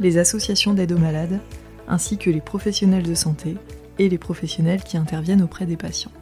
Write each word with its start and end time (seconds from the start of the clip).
les 0.00 0.18
associations 0.18 0.74
d'aide 0.74 0.92
aux 0.92 0.98
malades, 0.98 1.40
ainsi 1.88 2.18
que 2.18 2.30
les 2.30 2.40
professionnels 2.40 3.02
de 3.02 3.14
santé 3.14 3.56
et 3.98 4.08
les 4.08 4.18
professionnels 4.18 4.82
qui 4.82 4.96
interviennent 4.96 5.42
auprès 5.42 5.66
des 5.66 5.76
patients. 5.76 6.12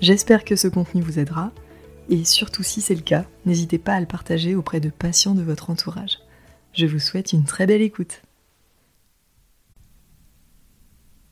J'espère 0.00 0.44
que 0.44 0.56
ce 0.56 0.68
contenu 0.68 1.02
vous 1.02 1.18
aidera, 1.18 1.52
et 2.08 2.24
surtout 2.24 2.62
si 2.62 2.80
c'est 2.80 2.94
le 2.94 3.02
cas, 3.02 3.26
n'hésitez 3.46 3.78
pas 3.78 3.94
à 3.94 4.00
le 4.00 4.06
partager 4.06 4.54
auprès 4.54 4.80
de 4.80 4.90
patients 4.90 5.34
de 5.34 5.42
votre 5.42 5.70
entourage. 5.70 6.18
Je 6.72 6.86
vous 6.86 7.00
souhaite 7.00 7.32
une 7.32 7.44
très 7.44 7.66
belle 7.66 7.82
écoute. 7.82 8.22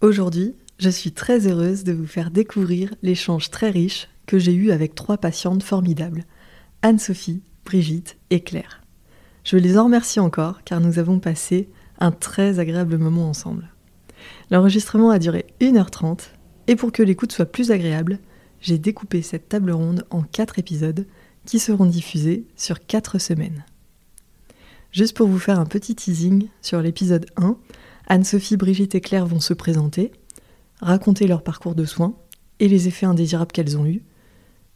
Aujourd'hui, 0.01 0.55
je 0.79 0.91
suis 0.91 1.13
très 1.13 1.47
heureuse 1.47 1.85
de 1.85 1.93
vous 1.93 2.07
faire 2.07 2.31
découvrir 2.31 2.95
l'échange 3.03 3.51
très 3.51 3.71
riche 3.71 4.09
que 4.27 4.39
j'ai 4.39 4.53
eu 4.53 4.73
avec 4.73 4.95
trois 4.95 5.17
patientes 5.17 5.63
formidables, 5.63 6.25
Anne-Sophie, 6.83 7.43
Brigitte 7.65 8.19
et 8.31 8.41
Claire. 8.41 8.83
Je 9.47 9.57
les 9.57 9.79
en 9.79 9.85
remercie 9.85 10.19
encore 10.19 10.65
car 10.65 10.81
nous 10.81 10.99
avons 10.99 11.21
passé 11.21 11.69
un 12.01 12.11
très 12.11 12.59
agréable 12.59 12.99
moment 12.99 13.29
ensemble. 13.29 13.69
L'enregistrement 14.51 15.11
a 15.11 15.21
duré 15.21 15.47
1h30 15.61 16.31
et 16.67 16.75
pour 16.75 16.91
que 16.91 17.05
l'écoute 17.05 17.31
soit 17.31 17.47
plus 17.47 17.71
agréable, 17.71 18.19
j'ai 18.61 18.77
découpé 18.77 19.23
cette 19.23 19.49
table 19.49 19.71
ronde 19.71 20.05
en 20.11 20.23
4 20.23 20.59
épisodes 20.59 21.07
qui 21.45 21.61
seront 21.61 21.87
diffusés 21.87 22.45
sur 22.57 22.85
4 22.85 23.21
semaines. 23.21 23.65
Juste 24.91 25.17
pour 25.17 25.29
vous 25.29 25.39
faire 25.39 25.61
un 25.61 25.67
petit 25.67 25.95
teasing 25.95 26.49
sur 26.61 26.83
l'épisode 26.83 27.27
1, 27.37 27.57
Anne-Sophie, 28.09 28.57
Brigitte 28.57 28.97
et 28.97 29.01
Claire 29.01 29.27
vont 29.27 29.39
se 29.39 29.55
présenter, 29.55 30.11
raconter 30.81 31.29
leur 31.29 31.45
parcours 31.45 31.77
de 31.77 31.85
soins 31.85 32.17
et 32.59 32.67
les 32.67 32.89
effets 32.89 33.07
indésirables 33.07 33.53
qu'elles 33.53 33.79
ont 33.79 33.87
eus. 33.87 34.03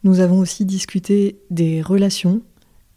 Nous 0.05 0.21
avons 0.21 0.39
aussi 0.39 0.65
discuté 0.65 1.41
des 1.51 1.83
relations 1.83 2.43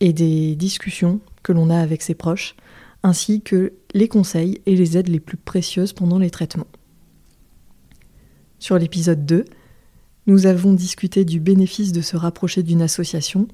et 0.03 0.11
des 0.11 0.57
discussions 0.57 1.21
que 1.43 1.53
l'on 1.53 1.69
a 1.69 1.79
avec 1.79 2.01
ses 2.01 2.13
proches, 2.13 2.55
ainsi 3.03 3.41
que 3.41 3.71
les 3.93 4.09
conseils 4.09 4.61
et 4.65 4.75
les 4.75 4.97
aides 4.97 5.07
les 5.07 5.21
plus 5.21 5.37
précieuses 5.37 5.93
pendant 5.93 6.19
les 6.19 6.29
traitements. 6.29 6.67
Sur 8.59 8.77
l'épisode 8.77 9.25
2, 9.25 9.45
nous 10.27 10.45
avons 10.45 10.73
discuté 10.73 11.23
du 11.23 11.39
bénéfice 11.39 11.93
de 11.93 12.01
se 12.01 12.17
rapprocher 12.17 12.63
d'une 12.63 12.81
association, 12.81 13.47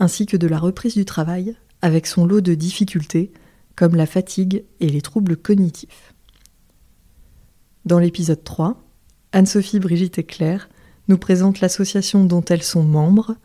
ainsi 0.00 0.26
que 0.26 0.36
de 0.36 0.48
la 0.48 0.58
reprise 0.58 0.94
du 0.94 1.04
travail, 1.04 1.54
avec 1.80 2.08
son 2.08 2.26
lot 2.26 2.40
de 2.40 2.54
difficultés, 2.54 3.32
comme 3.76 3.94
la 3.94 4.06
fatigue 4.06 4.64
et 4.80 4.88
les 4.88 5.00
troubles 5.00 5.36
cognitifs. 5.36 6.12
Dans 7.84 8.00
l'épisode 8.00 8.42
3, 8.42 8.82
Anne-Sophie, 9.30 9.78
Brigitte 9.78 10.18
et 10.18 10.24
Claire 10.24 10.68
nous 11.06 11.18
présentent 11.18 11.60
l'association 11.60 12.24
dont 12.24 12.44
elles 12.44 12.64
sont 12.64 12.82
membres, 12.82 13.36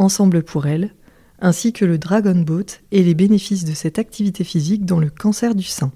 Ensemble 0.00 0.44
pour 0.44 0.68
elles, 0.68 0.94
ainsi 1.40 1.72
que 1.72 1.84
le 1.84 1.98
Dragon 1.98 2.34
Boat 2.34 2.80
et 2.90 3.02
les 3.02 3.14
bénéfices 3.14 3.64
de 3.64 3.74
cette 3.74 3.98
activité 3.98 4.44
physique 4.44 4.84
dans 4.84 4.98
le 4.98 5.10
cancer 5.10 5.54
du 5.54 5.62
sein. 5.62 5.92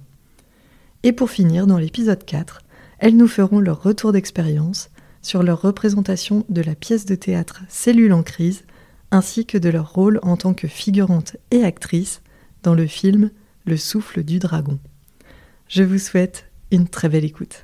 Et 1.03 1.13
pour 1.13 1.31
finir, 1.31 1.67
dans 1.67 1.79
l'épisode 1.79 2.25
4, 2.25 2.61
elles 2.99 3.17
nous 3.17 3.29
feront 3.29 3.59
leur 3.59 3.83
retour 3.83 4.13
d'expérience 4.13 4.91
sur 5.23 5.43
leur 5.43 5.61
représentation 5.61 6.45
de 6.49 6.63
la 6.63 6.75
pièce 6.75 7.07
de 7.07 7.15
théâtre 7.15 7.63
Cellule 7.69 8.13
en 8.13 8.23
crise, 8.23 8.65
ainsi 9.11 9.45
que 9.47 9.59
de 9.59 9.69
leur 9.69 9.93
rôle 9.93 10.21
en 10.23 10.37
tant 10.37 10.55
que 10.55 10.69
figurante 10.69 11.37
et 11.51 11.65
actrice 11.65 12.23
dans 12.63 12.75
le 12.75 12.87
film 12.87 13.31
Le 13.65 13.77
souffle 13.77 14.23
du 14.23 14.39
dragon. 14.39 14.79
Je 15.69 15.83
vous 15.83 15.99
souhaite 15.99 16.47
une 16.71 16.89
très 16.89 17.09
belle 17.09 17.25
écoute. 17.25 17.63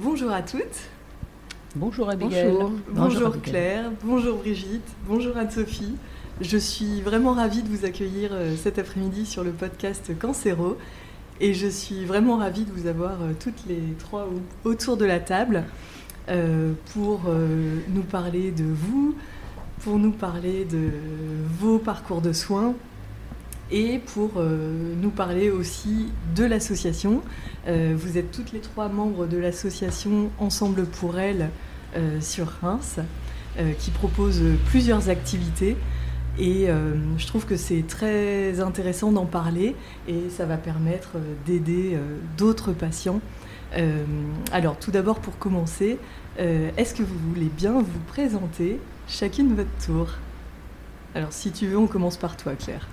Bonjour 0.00 0.30
à 0.30 0.42
toutes. 0.42 0.62
Bonjour 1.74 2.08
Abigail. 2.08 2.52
Bonjour, 2.52 2.72
bonjour, 2.88 3.42
Claire, 3.42 3.90
bonjour 4.04 4.38
Brigitte, 4.38 4.86
bonjour 5.08 5.36
Anne-Sophie. 5.36 5.96
Je 6.40 6.56
suis 6.56 7.00
vraiment 7.00 7.32
ravie 7.32 7.64
de 7.64 7.68
vous 7.68 7.84
accueillir 7.84 8.30
euh, 8.32 8.54
cet 8.54 8.78
après-midi 8.78 9.26
sur 9.26 9.42
le 9.42 9.50
podcast 9.50 10.16
Cancéro 10.16 10.76
et 11.40 11.52
je 11.52 11.66
suis 11.66 12.04
vraiment 12.04 12.36
ravie 12.36 12.64
de 12.64 12.70
vous 12.70 12.86
avoir 12.86 13.22
euh, 13.22 13.32
toutes 13.40 13.66
les 13.66 13.82
trois 13.98 14.28
autour 14.62 14.98
de 14.98 15.04
la 15.04 15.18
table 15.18 15.64
euh, 16.28 16.74
pour 16.94 17.22
nous 17.88 18.02
parler 18.02 18.52
de 18.52 18.66
vous, 18.66 19.16
pour 19.80 19.98
nous 19.98 20.12
parler 20.12 20.64
de 20.64 20.90
vos 21.58 21.80
parcours 21.80 22.20
de 22.20 22.32
soins 22.32 22.76
et 23.70 23.98
pour 23.98 24.40
nous 24.40 25.10
parler 25.10 25.50
aussi 25.50 26.06
de 26.34 26.44
l'association. 26.44 27.22
vous 27.66 28.18
êtes 28.18 28.30
toutes 28.30 28.52
les 28.52 28.60
trois 28.60 28.88
membres 28.88 29.26
de 29.26 29.36
l'association 29.36 30.30
Ensemble 30.38 30.84
pour 30.86 31.18
elle 31.18 31.50
sur 32.20 32.46
Reims 32.62 32.98
qui 33.78 33.90
propose 33.90 34.40
plusieurs 34.70 35.10
activités. 35.10 35.76
Et 36.38 36.70
euh, 36.70 36.94
je 37.16 37.26
trouve 37.26 37.46
que 37.46 37.56
c'est 37.56 37.84
très 37.86 38.60
intéressant 38.60 39.10
d'en 39.10 39.26
parler 39.26 39.74
et 40.06 40.30
ça 40.30 40.46
va 40.46 40.56
permettre 40.56 41.16
euh, 41.16 41.34
d'aider 41.46 41.94
euh, 41.94 42.18
d'autres 42.36 42.72
patients. 42.72 43.20
alors 44.52 44.78
tout 44.78 44.90
d'abord 44.90 45.18
pour 45.18 45.36
commencer, 45.36 45.98
est-ce 46.38 46.94
que 46.94 47.02
vous 47.02 47.18
voulez 47.28 47.50
bien 47.54 47.82
vous 47.82 48.00
présenter 48.06 48.80
chacune 49.06 49.54
votre 49.54 49.76
tour? 49.84 50.14
Alors 51.14 51.32
si 51.32 51.50
tu 51.52 51.66
veux, 51.66 51.76
on 51.76 51.86
commence 51.86 52.16
par 52.16 52.38
toi 52.38 52.54
Claire. 52.54 52.88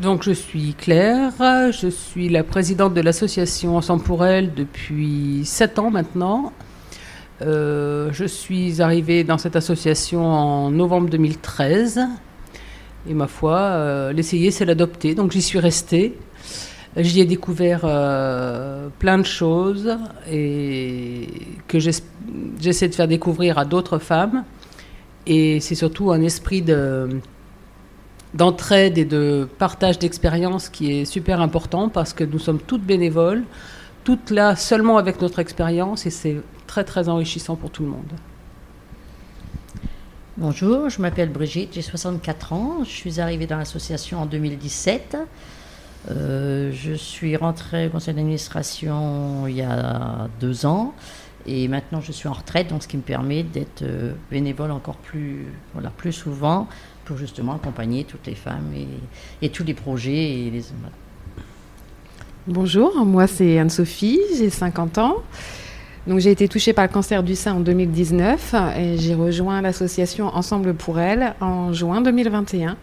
Donc 0.00 0.24
je 0.24 0.32
suis 0.32 0.74
Claire, 0.74 1.32
je 1.70 1.88
suis 1.88 2.28
la 2.28 2.42
présidente 2.42 2.94
de 2.94 3.00
l'association 3.00 3.76
Ensemble 3.76 4.02
pour 4.02 4.26
elle 4.26 4.52
depuis 4.52 5.42
7 5.44 5.78
ans 5.78 5.90
maintenant. 5.90 6.52
Euh, 7.42 8.08
je 8.12 8.24
suis 8.24 8.82
arrivée 8.82 9.22
dans 9.22 9.38
cette 9.38 9.54
association 9.54 10.24
en 10.26 10.70
novembre 10.72 11.08
2013. 11.10 12.00
Et 13.08 13.14
ma 13.14 13.28
foi, 13.28 13.58
euh, 13.58 14.12
l'essayer, 14.12 14.50
c'est 14.50 14.64
l'adopter. 14.64 15.14
Donc 15.14 15.30
j'y 15.30 15.42
suis 15.42 15.60
restée. 15.60 16.18
J'y 16.96 17.20
ai 17.20 17.24
découvert 17.24 17.82
euh, 17.84 18.88
plein 18.98 19.18
de 19.18 19.24
choses 19.24 19.96
et 20.28 21.28
que 21.68 21.78
j'essaie 21.78 22.88
de 22.88 22.94
faire 22.94 23.08
découvrir 23.08 23.58
à 23.58 23.64
d'autres 23.64 23.98
femmes. 23.98 24.44
Et 25.26 25.60
c'est 25.60 25.74
surtout 25.74 26.10
un 26.10 26.20
esprit 26.20 26.62
de, 26.62 27.20
d'entraide 28.34 28.98
et 28.98 29.04
de 29.04 29.48
partage 29.58 29.98
d'expérience 29.98 30.68
qui 30.68 30.92
est 30.92 31.04
super 31.04 31.40
important 31.40 31.88
parce 31.88 32.12
que 32.12 32.24
nous 32.24 32.40
sommes 32.40 32.58
toutes 32.58 32.82
bénévoles, 32.82 33.44
toutes 34.02 34.30
là 34.30 34.56
seulement 34.56 34.98
avec 34.98 35.20
notre 35.20 35.38
expérience 35.38 36.04
et 36.04 36.10
c'est 36.10 36.36
très 36.66 36.84
très 36.84 37.08
enrichissant 37.08 37.56
pour 37.56 37.70
tout 37.70 37.84
le 37.84 37.90
monde. 37.90 38.12
Bonjour, 40.36 40.90
je 40.90 41.00
m'appelle 41.00 41.30
Brigitte, 41.30 41.74
j'ai 41.74 41.82
64 41.82 42.52
ans, 42.52 42.78
je 42.82 42.90
suis 42.90 43.20
arrivée 43.20 43.46
dans 43.46 43.56
l'association 43.56 44.20
en 44.20 44.26
2017. 44.26 45.16
Euh, 46.10 46.72
je 46.72 46.92
suis 46.92 47.36
rentrée 47.36 47.86
au 47.86 47.90
conseil 47.90 48.14
d'administration 48.14 49.46
il 49.46 49.54
y 49.54 49.62
a 49.62 50.28
deux 50.40 50.66
ans 50.66 50.92
et 51.46 51.68
maintenant 51.68 52.00
je 52.00 52.10
suis 52.10 52.28
en 52.28 52.32
retraite, 52.32 52.68
donc 52.68 52.82
ce 52.82 52.88
qui 52.88 52.96
me 52.96 53.02
permet 53.02 53.44
d'être 53.44 53.82
euh, 53.82 54.12
bénévole 54.28 54.72
encore 54.72 54.96
plus, 54.96 55.46
voilà, 55.72 55.90
plus 55.90 56.12
souvent 56.12 56.68
pour 57.04 57.16
justement 57.16 57.54
accompagner 57.54 58.04
toutes 58.04 58.26
les 58.26 58.34
femmes 58.34 58.72
et, 59.42 59.48
tous 59.50 59.64
les 59.64 59.74
projets. 59.74 60.50
Bonjour, 62.46 63.04
moi 63.04 63.26
c'est 63.26 63.58
Anne-Sophie, 63.58 64.20
j'ai 64.36 64.50
50 64.50 64.98
ans. 64.98 65.16
Donc 66.06 66.18
j'ai 66.18 66.30
été 66.30 66.48
touchée 66.48 66.74
par 66.74 66.86
le 66.86 66.92
cancer 66.92 67.22
du 67.22 67.34
sein 67.34 67.54
en 67.54 67.60
2019 67.60 68.54
et 68.76 68.98
j'ai 68.98 69.14
rejoint 69.14 69.62
l'association 69.62 70.26
Ensemble 70.26 70.74
pour 70.74 71.00
elle 71.00 71.34
en 71.40 71.72
juin 71.72 72.02
2021. 72.02 72.76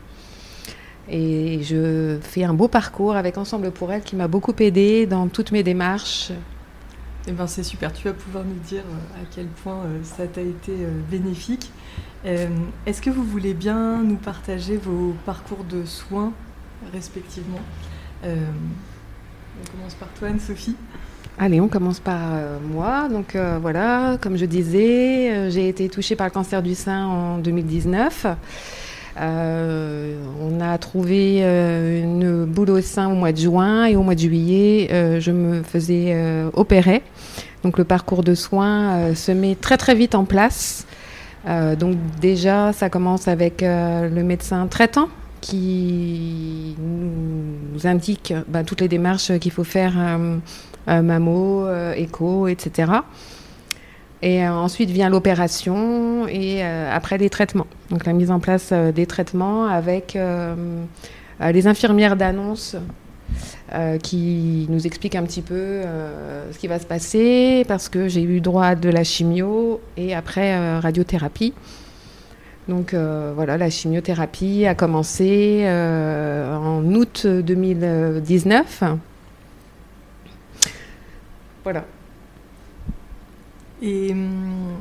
Et 1.10 1.62
je 1.62 2.18
fais 2.22 2.44
un 2.44 2.54
beau 2.54 2.68
parcours 2.68 3.16
avec 3.16 3.38
Ensemble 3.38 3.72
pour 3.72 3.92
elle 3.92 4.02
qui 4.02 4.16
m'a 4.16 4.28
beaucoup 4.28 4.54
aidée 4.60 5.06
dans 5.06 5.28
toutes 5.28 5.52
mes 5.52 5.62
démarches. 5.62 6.32
Eh 7.28 7.32
ben 7.34 7.46
c'est 7.46 7.64
super, 7.64 7.94
tu 7.94 8.08
vas 8.08 8.16
pouvoir 8.16 8.44
nous 8.44 8.60
dire 8.68 8.82
euh, 8.82 9.22
à 9.22 9.26
quel 9.30 9.46
point 9.46 9.84
euh, 9.86 10.00
ça 10.04 10.26
t'a 10.26 10.42
été 10.42 10.72
euh, 10.72 10.90
bénéfique. 11.10 11.72
Est-ce 12.24 13.02
que 13.02 13.10
vous 13.10 13.24
voulez 13.24 13.56
bien 13.56 14.04
nous 14.04 14.16
partager 14.16 14.78
vos 14.78 15.16
parcours 15.26 15.64
de 15.64 15.86
soins 15.86 16.34
respectivement? 16.94 17.60
On 18.24 19.72
commence 19.76 19.96
par 19.96 20.08
toi 20.10 20.28
Anne-Sophie. 20.28 20.76
Allez, 21.40 21.60
on 21.60 21.68
commence 21.68 22.00
par 22.00 22.22
moi. 22.62 23.10
Donc 23.10 23.36
voilà, 23.36 24.20
comme 24.22 24.38
je 24.38 24.46
disais, 24.46 25.50
j'ai 25.50 25.68
été 25.68 25.90
touchée 25.90 26.16
par 26.16 26.28
le 26.28 26.32
cancer 26.32 26.62
du 26.62 26.76
sein 26.76 27.08
en 27.08 27.38
2019. 27.40 28.28
On 29.18 30.60
a 30.62 30.78
trouvé 30.78 31.42
une 31.42 32.46
boule 32.46 32.72
au 32.72 32.82
sein 32.82 33.10
au 33.10 33.16
mois 33.16 33.32
de 33.32 33.38
juin 33.38 33.86
et 33.86 33.96
au 33.96 34.04
mois 34.04 34.16
de 34.16 34.20
juillet, 34.20 34.88
je 35.20 35.32
me 35.32 35.64
faisais 35.64 36.16
opérer. 36.54 37.02
Donc 37.64 37.78
le 37.78 37.84
parcours 37.84 38.24
de 38.24 38.36
soins 38.36 39.14
se 39.14 39.32
met 39.32 39.56
très 39.56 39.78
très 39.78 39.96
vite 39.96 40.16
en 40.16 40.26
place. 40.26 40.86
donc 41.46 41.98
déjà, 42.22 42.74
ça 42.74 42.90
commence 42.90 43.28
avec 43.28 43.62
le 43.62 44.22
médecin 44.24 44.68
traitant 44.68 45.10
qui 45.42 46.76
nous 46.80 47.88
indique 47.88 48.34
bah, 48.48 48.64
toutes 48.64 48.82
les 48.82 48.88
démarches 48.88 49.38
qu'il 49.40 49.52
faut 49.52 49.64
faire 49.64 49.94
euh, 50.88 51.02
mammo, 51.04 51.66
euh, 51.66 51.94
écho, 51.94 52.48
etc. 52.48 52.92
Et 54.22 54.46
euh, 54.46 54.54
ensuite 54.54 54.90
vient 54.90 55.10
l'opération 55.10 56.28
et 56.28 56.64
après 56.64 57.18
les 57.18 57.30
traitements. 57.30 57.68
Donc 57.90 58.06
la 58.06 58.14
mise 58.14 58.32
en 58.32 58.40
place 58.40 58.72
des 58.72 59.06
traitements 59.06 59.66
avec 59.66 60.18
les 61.40 61.68
infirmières 61.68 62.16
d'annonce 62.16 62.76
qui 64.04 64.68
nous 64.70 64.86
expliquent 64.86 65.16
un 65.16 65.24
petit 65.24 65.42
peu 65.42 65.82
ce 66.52 66.58
qui 66.58 66.68
va 66.68 66.78
se 66.78 66.86
passer 66.86 67.66
parce 67.68 67.90
que 67.90 68.08
j'ai 68.08 68.22
eu 68.22 68.42
droit 68.42 68.76
de 68.76 68.90
la 68.90 69.04
chimio 69.04 69.82
et 69.98 70.14
après 70.14 70.80
radiothérapie. 70.80 71.54
Donc 72.68 72.94
voilà, 72.94 73.58
la 73.58 73.70
chimiothérapie 73.72 74.66
a 74.68 74.76
commencé 74.76 75.66
en 75.68 76.84
août 76.94 77.26
2019 77.26 78.84
voilà. 81.64 81.86
Et, 83.82 84.12
hum, 84.12 84.78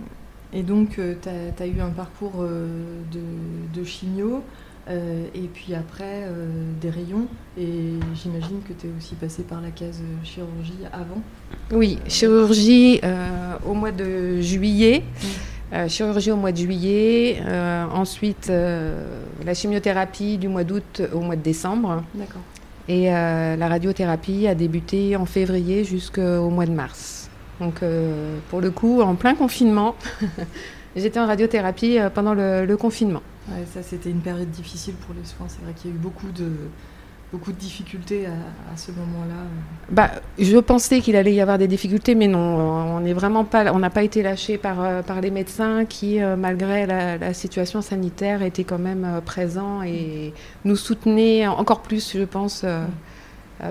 et 0.53 0.63
donc, 0.63 0.99
euh, 0.99 1.15
tu 1.23 1.63
as, 1.63 1.67
eu 1.67 1.81
un 1.81 1.91
parcours 1.91 2.33
euh, 2.41 2.67
de, 3.73 3.85
chimio. 3.85 4.43
Euh, 4.89 5.27
et 5.35 5.49
puis 5.53 5.75
après, 5.75 6.27
des 6.81 6.91
rayons. 6.91 7.27
Et 7.59 7.93
j'imagine 8.15 8.61
que 8.67 8.73
tu 8.73 8.89
es 8.89 8.91
aussi 8.99 9.15
passé 9.15 9.43
par 9.43 9.61
la 9.61 9.71
case 9.71 10.03
chirurgie 10.25 10.85
avant. 10.93 11.23
Oui, 11.71 11.99
chirurgie 12.09 13.01
au 13.67 13.75
mois 13.75 13.93
de 13.93 14.41
juillet. 14.41 15.05
Mmh. 15.73 15.89
chirurgie 15.89 16.33
au 16.33 16.37
mois 16.37 16.51
de 16.51 16.57
juillet. 16.57 17.41
ensuite, 17.95 18.51
la 18.51 19.55
chimiothérapie 19.55 20.39
du 20.39 20.49
mois 20.49 20.65
d'août 20.65 21.03
au 21.15 21.21
mois 21.21 21.37
de 21.37 21.43
décembre. 21.43 22.03
D'accord. 22.15 22.43
Et 22.89 23.05
la 23.05 23.69
radiothérapie 23.69 24.49
a 24.49 24.57
débuté 24.57 25.15
en 25.15 25.27
février 25.27 25.85
jusqu'au 25.85 26.51
mois 26.51 26.67
de 26.67 26.73
mars. 26.73 27.30
Donc 27.61 27.83
euh, 27.83 28.39
pour 28.49 28.61
le 28.61 28.71
coup, 28.71 29.03
en 29.03 29.15
plein 29.15 29.35
confinement, 29.35 29.95
j'étais 30.97 31.21
en 31.21 31.27
radiothérapie 31.27 31.99
euh, 31.99 32.09
pendant 32.09 32.35
le, 32.35 32.75
confinement. 32.77 33.23
ça 33.73 33.83
c'était 33.83 34.11
une 34.11 34.23
période 34.23 34.51
difficile 34.51 34.95
pour 34.95 35.15
les 35.15 35.25
soins. 35.25 35.47
C'est 35.49 35.63
vrai 35.63 35.75
qu'il 35.75 35.91
y 35.91 35.93
a 35.93 35.97
eu 35.97 35.99
beaucoup 35.99 36.31
de, 36.33 36.51
beaucoup 37.31 37.53
de 37.53 37.59
difficultés 37.59 38.27
à, 38.27 38.77
ce 38.77 38.91
moment-là 38.93 39.45
bah, 39.91 40.11
Je 40.39 40.57
pensais 40.57 41.01
qu'il 41.01 41.17
allait 41.17 41.35
y 41.35 41.41
avoir 41.43 41.59
des 41.59 41.69
difficultés, 41.69 42.15
mais 42.15 42.29
non, 42.29 42.39
on 42.39 43.01
n'est 43.01 43.13
vraiment 43.13 43.45
pas, 43.45 43.71
on 43.75 43.79
n'a 43.79 43.91
pas 43.91 44.05
été 44.05 44.23
lâché 44.23 44.57
par, 44.57 44.83
euh, 44.83 45.03
par 45.03 45.21
les 45.21 45.31
médecins 45.31 45.85
qui, 45.85 46.19
malgré 46.39 46.87
la, 46.87 47.35
situation 47.35 47.83
sanitaire, 47.83 48.43
étaient 48.43 48.65
quand 48.65 48.79
même 48.79 49.21
présents 49.27 49.83
et 49.83 50.33
nous 50.65 50.77
soutenaient 50.77 51.47
encore 51.47 51.83
plus, 51.83 52.17
je 52.17 52.25
pense. 52.25 52.65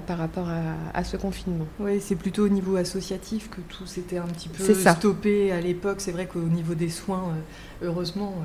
Par 0.05 0.17
rapport 0.17 0.47
à, 0.93 1.03
ce 1.03 1.17
confinement. 1.17 1.65
Oui, 1.79 1.99
c'est 2.01 2.15
plutôt 2.15 2.45
au 2.45 2.49
niveau 2.49 2.75
associatif 2.75 3.49
que 3.49 3.61
tout 3.61 3.85
s'était 3.85 4.17
un 4.17 4.27
petit 4.27 4.49
peu 4.49 4.73
stoppé 4.73 5.51
à 5.51 5.61
l'époque. 5.61 6.01
C'est 6.01 6.11
vrai 6.11 6.25
qu'au 6.25 6.41
niveau 6.41 6.75
des 6.75 6.89
soins, 6.89 7.33
heureusement, 7.81 8.35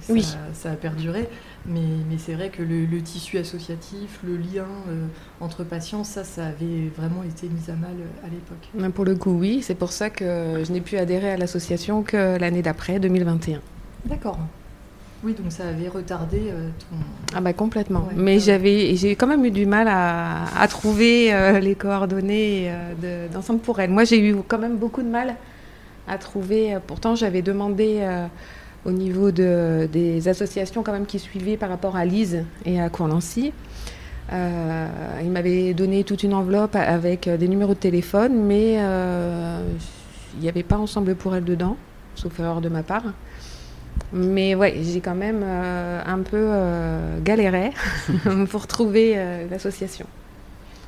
ça, 0.00 0.12
oui. 0.12 0.26
ça, 0.52 0.70
a 0.70 0.76
perduré. 0.76 1.28
Mais, 1.66 1.80
c'est 2.18 2.34
vrai 2.34 2.50
que 2.50 2.62
le, 2.62 3.02
tissu 3.02 3.38
associatif, 3.38 4.20
le 4.22 4.36
lien 4.36 4.66
euh, 4.88 5.06
entre 5.40 5.64
patients, 5.64 6.04
ça, 6.04 6.24
ça 6.24 6.46
avait 6.46 6.90
vraiment 6.96 7.22
été 7.22 7.48
mis 7.48 7.70
à 7.70 7.76
mal 7.76 7.96
euh, 7.98 8.26
à 8.26 8.28
l'époque. 8.28 8.92
Pour 8.94 9.04
le 9.04 9.14
coup, 9.14 9.32
oui. 9.32 9.62
C'est 9.62 9.74
pour 9.74 9.92
ça 9.92 10.10
que 10.10 10.62
je 10.64 10.72
n'ai 10.72 10.80
pu 10.80 10.96
adhérer 10.98 11.30
à 11.30 11.36
l'association 11.36 12.02
que 12.02 12.38
l'année 12.38 12.62
d'après, 12.62 12.98
2021. 12.98 13.60
D'accord. 14.06 14.38
Oui, 15.24 15.32
donc 15.32 15.50
ça 15.50 15.68
avait 15.68 15.88
retardé 15.88 16.38
euh, 16.50 16.68
ton... 16.78 16.96
Ah 17.34 17.40
bah 17.40 17.52
complètement. 17.52 18.08
Mais 18.14 18.38
j'avais, 18.38 18.94
j'ai 18.94 19.16
quand 19.16 19.26
même 19.26 19.44
eu 19.44 19.50
du 19.50 19.66
mal 19.66 19.88
à, 19.88 20.68
trouver 20.68 21.32
les 21.60 21.74
coordonnées 21.74 22.70
d'ensemble 23.32 23.60
pour 23.60 23.80
elle. 23.80 23.90
Moi, 23.90 24.04
j'ai 24.04 24.20
eu 24.20 24.36
quand 24.46 24.58
même 24.58 24.76
beaucoup 24.76 25.02
de 25.02 25.08
mal 25.08 25.36
à 26.06 26.18
trouver. 26.18 26.76
pourtant, 26.86 27.14
j'avais 27.14 27.42
demandé 27.42 28.06
au 28.84 28.92
niveau 28.92 29.30
de, 29.30 29.88
des 29.90 30.28
associations 30.28 30.82
quand 30.82 30.92
même 30.92 31.06
qui 31.06 31.18
suivaient 31.18 31.56
par 31.56 31.70
rapport 31.70 31.96
à 31.96 32.04
Lise 32.04 32.44
et 32.64 32.80
à 32.80 32.88
Courlancy. 32.88 33.52
Euh, 34.32 34.88
il 35.22 35.30
m'avait 35.30 35.74
donné 35.74 36.04
toute 36.04 36.22
une 36.22 36.34
enveloppe 36.34 36.76
avec 36.76 37.28
des 37.28 37.48
numéros 37.48 37.74
de 37.74 37.78
téléphone, 37.78 38.34
mais 38.34 38.76
euh, 38.78 39.62
il 40.36 40.40
n'y 40.40 40.48
avait 40.48 40.62
pas 40.62 40.78
Ensemble 40.78 41.14
pour 41.14 41.34
elle 41.34 41.44
dedans, 41.44 41.76
sauf 42.14 42.38
erreur 42.40 42.60
de 42.60 42.68
ma 42.68 42.82
part. 42.82 43.04
Mais 44.12 44.54
ouais, 44.54 44.80
j'ai 44.82 45.00
quand 45.00 45.14
même 45.14 45.42
euh, 45.42 46.02
un 46.04 46.18
peu 46.18 46.50
galéré 47.22 47.70
pour 48.50 48.66
trouver 48.66 49.16
l'association. 49.50 50.06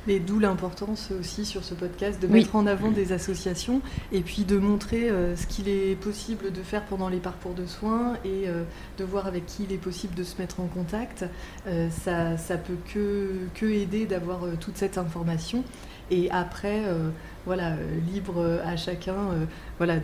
Et 0.09 0.19
d'où 0.19 0.39
l'importance 0.39 1.11
aussi 1.19 1.45
sur 1.45 1.65
ce 1.65 1.73
podcast 1.73 2.21
de 2.21 2.27
mettre 2.27 2.55
en 2.55 2.65
avant 2.65 2.91
des 2.91 3.11
associations 3.11 3.81
et 4.13 4.21
puis 4.21 4.45
de 4.45 4.57
montrer 4.57 5.09
euh, 5.09 5.35
ce 5.35 5.45
qu'il 5.47 5.67
est 5.67 5.99
possible 5.99 6.53
de 6.53 6.61
faire 6.61 6.85
pendant 6.85 7.09
les 7.09 7.17
parcours 7.17 7.53
de 7.53 7.65
soins 7.65 8.13
et 8.23 8.47
euh, 8.47 8.63
de 8.97 9.03
voir 9.03 9.27
avec 9.27 9.45
qui 9.45 9.63
il 9.63 9.73
est 9.73 9.77
possible 9.77 10.15
de 10.15 10.23
se 10.23 10.37
mettre 10.39 10.61
en 10.61 10.67
contact. 10.67 11.25
Euh, 11.67 11.89
ça, 11.89 12.37
ça 12.37 12.55
peut 12.55 12.77
que, 12.93 13.31
que 13.53 13.65
aider 13.65 14.05
d'avoir 14.05 14.39
toute 14.61 14.77
cette 14.77 14.97
information. 14.97 15.65
Et 16.09 16.31
après, 16.31 16.83
voilà, 17.45 17.73
libre 18.13 18.61
à 18.65 18.77
chacun 18.77 19.15
voilà, 19.77 19.95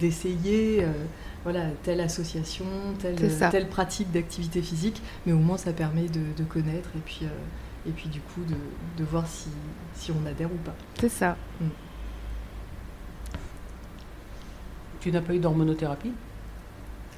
d'essayer. 0.00 0.82
De, 0.82 0.86
voilà, 1.42 1.66
telle 1.82 2.00
association, 2.00 2.64
telle, 3.00 3.16
telle 3.50 3.68
pratique 3.68 4.10
d'activité 4.10 4.62
physique, 4.62 5.02
mais 5.26 5.32
au 5.32 5.38
moins 5.38 5.58
ça 5.58 5.74
permet 5.74 6.08
de, 6.08 6.20
de 6.38 6.44
connaître 6.44 6.88
et 6.96 7.00
puis 7.04 7.26
et 7.86 7.90
puis 7.90 8.08
du 8.08 8.20
coup 8.20 8.40
de, 8.96 9.04
voir 9.04 9.26
si, 9.26 9.48
si, 9.94 10.10
on 10.10 10.26
adhère 10.26 10.50
ou 10.50 10.56
pas. 10.56 10.74
C'est 10.98 11.10
ça. 11.10 11.36
Mm. 11.60 11.66
Tu 15.00 15.12
n'as 15.12 15.20
pas 15.20 15.34
eu 15.34 15.38
d'hormonothérapie? 15.38 16.12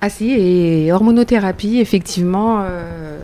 Ah 0.01 0.11
si, 0.11 0.31
et 0.31 0.93
hormonothérapie, 0.93 1.79
effectivement, 1.79 2.63
euh, 2.63 3.21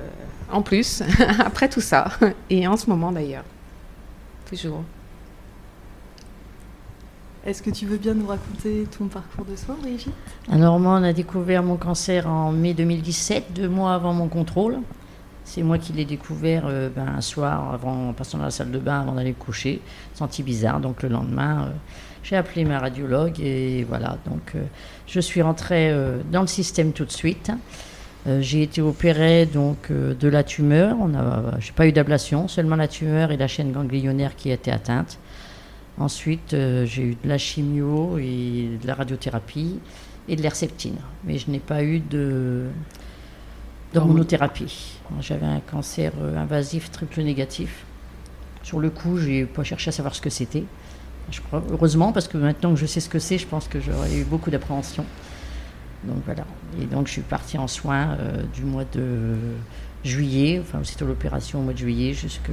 en 0.51 0.63
plus, 0.63 1.03
après 1.41 1.69
tout 1.69 1.81
ça, 1.81 2.13
et 2.49 2.67
en 2.67 2.77
ce 2.77 2.89
moment 2.89 3.11
d'ailleurs, 3.11 3.45
toujours. 4.53 4.85
Est-ce 7.45 7.63
que 7.63 7.71
tu 7.71 7.87
veux 7.87 7.97
bien 7.97 8.15
nous 8.15 8.27
raconter 8.27 8.87
ton 8.97 9.07
parcours 9.07 9.45
de 9.45 9.57
soins, 9.57 9.77
Brigitte? 9.81 10.13
Alors 10.51 10.79
moi, 10.79 10.99
on 11.01 11.03
a 11.03 11.13
découvert 11.13 11.63
mon 11.63 11.77
cancer 11.77 12.29
en 12.29 12.53
mai 12.53 12.73
2017, 12.75 13.53
deux 13.55 13.69
mois 13.69 13.95
avant 13.95 14.13
mon 14.13 14.29
contrôle. 14.29 14.79
C'est 15.45 15.63
moi 15.63 15.79
qui 15.79 15.93
l'ai 15.93 16.05
découvert 16.05 16.65
euh, 16.67 16.89
ben, 16.95 17.09
un 17.17 17.21
soir 17.21 17.73
avant, 17.75 18.11
en 18.11 18.13
passant 18.13 18.39
dans 18.39 18.45
la 18.45 18.51
salle 18.53 18.71
de 18.71 18.79
bain 18.79 19.01
avant 19.01 19.13
d'aller 19.13 19.33
coucher. 19.33 19.81
Senti 20.15 20.45
bizarre. 20.45 20.79
Donc 20.79 21.03
le 21.03 21.09
lendemain, 21.09 21.65
euh, 21.65 21.71
j'ai 22.23 22.37
appelé 22.37 22.65
ma 22.65 22.79
radiologue 22.79 23.41
et 23.41 23.85
voilà. 23.89 24.19
Donc 24.27 24.53
euh, 24.55 24.63
je 25.09 25.19
suis 25.19 25.43
rentrée 25.43 25.93
dans 26.31 26.43
le 26.43 26.47
système 26.47 26.93
tout 26.93 27.05
de 27.05 27.11
suite. 27.11 27.51
J'ai 28.41 28.63
été 28.63 28.81
opérée 28.81 29.47
donc 29.47 29.91
de 29.91 30.29
la 30.29 30.45
tumeur. 30.45 30.97
On 31.01 31.15
a, 31.15 31.59
j'ai 31.59 31.73
pas 31.73 31.87
eu 31.87 31.93
d'ablation, 31.93 32.49
seulement 32.49 32.77
la 32.77 32.89
tumeur 32.89 33.33
et 33.33 33.37
la 33.37 33.49
chaîne 33.49 33.73
ganglionnaire 33.73 34.37
qui 34.37 34.51
étaient 34.51 34.71
atteintes. 34.71 35.19
Ensuite, 35.99 36.51
j'ai 36.51 37.03
eu 37.03 37.17
de 37.23 37.29
la 37.29 37.39
chimio 37.39 38.19
et 38.19 38.79
de 38.81 38.87
la 38.87 38.95
radiothérapie 38.95 39.81
et 40.29 40.37
de 40.37 40.43
l'herceptine. 40.43 40.97
Mais 41.25 41.39
je 41.39 41.51
n'ai 41.51 41.59
pas 41.59 41.83
eu 41.83 42.01
de 42.01 42.67
d'hormonothérapie. 43.93 44.99
J'avais 45.21 45.47
un 45.47 45.61
cancer 45.61 46.13
euh, 46.21 46.39
invasif 46.39 46.91
triple 46.91 47.21
négatif. 47.23 47.85
Sur 48.63 48.81
le 48.81 48.91
coup, 48.91 49.19
j'ai 49.19 49.45
pas 49.45 49.65
cherché 49.65 49.91
à 49.91 49.93
savoir 49.93 50.15
ce 50.15 50.21
que 50.21 50.31
c'était. 50.31 50.65
Je 51.31 51.41
crois, 51.41 51.63
heureusement, 51.71 52.13
parce 52.13 52.27
que 52.27 52.39
maintenant 52.39 52.71
que 52.73 52.81
je 52.81 52.87
sais 52.87 53.01
ce 53.01 53.09
que 53.09 53.19
c'est, 53.19 53.39
je 53.39 53.47
pense 53.47 53.69
que 53.69 53.81
j'aurais 53.81 54.15
eu 54.15 54.25
beaucoup 54.25 54.51
d'appréhension. 54.51 55.05
Donc 56.05 56.19
voilà. 56.25 56.45
Et 56.81 56.87
donc 56.87 57.07
je 57.07 57.13
suis 57.13 57.23
partie 57.23 57.59
en 57.59 57.69
soins 57.69 58.17
euh, 58.19 58.43
du 58.55 58.65
mois 58.65 58.85
de 58.93 59.37
juillet, 60.05 60.61
enfin 60.61 60.81
c'était 60.83 61.05
l'opération 61.05 61.61
au 61.61 61.63
mois 61.63 61.73
de 61.73 61.79
juillet 61.79 62.13
jusque, 62.13 62.51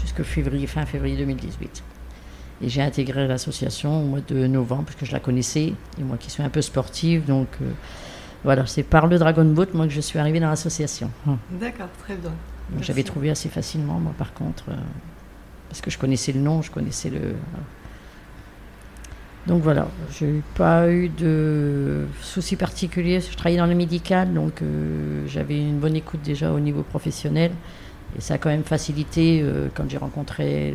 jusque 0.00 0.22
février, 0.22 0.66
fin 0.66 0.84
février 0.86 1.16
2018. 1.16 1.82
Et 2.62 2.68
j'ai 2.68 2.82
intégré 2.82 3.26
l'association 3.26 4.02
au 4.02 4.06
mois 4.06 4.20
de 4.26 4.46
novembre, 4.46 4.84
puisque 4.84 5.04
je 5.04 5.12
la 5.12 5.20
connaissais, 5.20 5.72
et 5.98 6.02
moi 6.02 6.16
qui 6.16 6.30
suis 6.30 6.42
un 6.42 6.48
peu 6.48 6.62
sportive, 6.62 7.24
donc 7.24 7.48
euh, 7.60 7.70
voilà, 8.44 8.66
c'est 8.66 8.82
par 8.82 9.06
le 9.06 9.18
Dragon 9.18 9.44
Boat, 9.44 9.68
moi, 9.74 9.86
que 9.86 9.92
je 9.92 10.00
suis 10.00 10.18
arrivée 10.18 10.38
dans 10.38 10.50
l'association. 10.50 11.10
Hum. 11.26 11.38
D'accord, 11.50 11.88
très 11.98 12.14
bien. 12.14 12.32
J'avais 12.80 13.02
trouvé 13.02 13.30
assez 13.30 13.48
facilement, 13.48 13.98
moi, 13.98 14.14
par 14.16 14.32
contre, 14.34 14.64
euh, 14.68 14.76
parce 15.68 15.80
que 15.80 15.90
je 15.90 15.98
connaissais 15.98 16.32
le 16.32 16.40
nom, 16.40 16.62
je 16.62 16.70
connaissais 16.70 17.10
le. 17.10 17.34
Donc 19.46 19.62
voilà, 19.62 19.88
je 20.10 20.24
n'ai 20.24 20.42
pas 20.54 20.90
eu 20.90 21.10
de 21.10 22.06
soucis 22.22 22.56
particuliers. 22.56 23.20
Je 23.20 23.36
travaillais 23.36 23.58
dans 23.58 23.66
le 23.66 23.74
médical, 23.74 24.32
donc 24.32 24.62
euh, 24.62 25.26
j'avais 25.26 25.58
une 25.58 25.78
bonne 25.78 25.96
écoute 25.96 26.20
déjà 26.24 26.50
au 26.50 26.60
niveau 26.60 26.82
professionnel. 26.82 27.52
Et 28.16 28.22
ça 28.22 28.34
a 28.34 28.38
quand 28.38 28.48
même 28.48 28.64
facilité 28.64 29.42
euh, 29.42 29.68
quand 29.74 29.90
j'ai 29.90 29.98
rencontré 29.98 30.74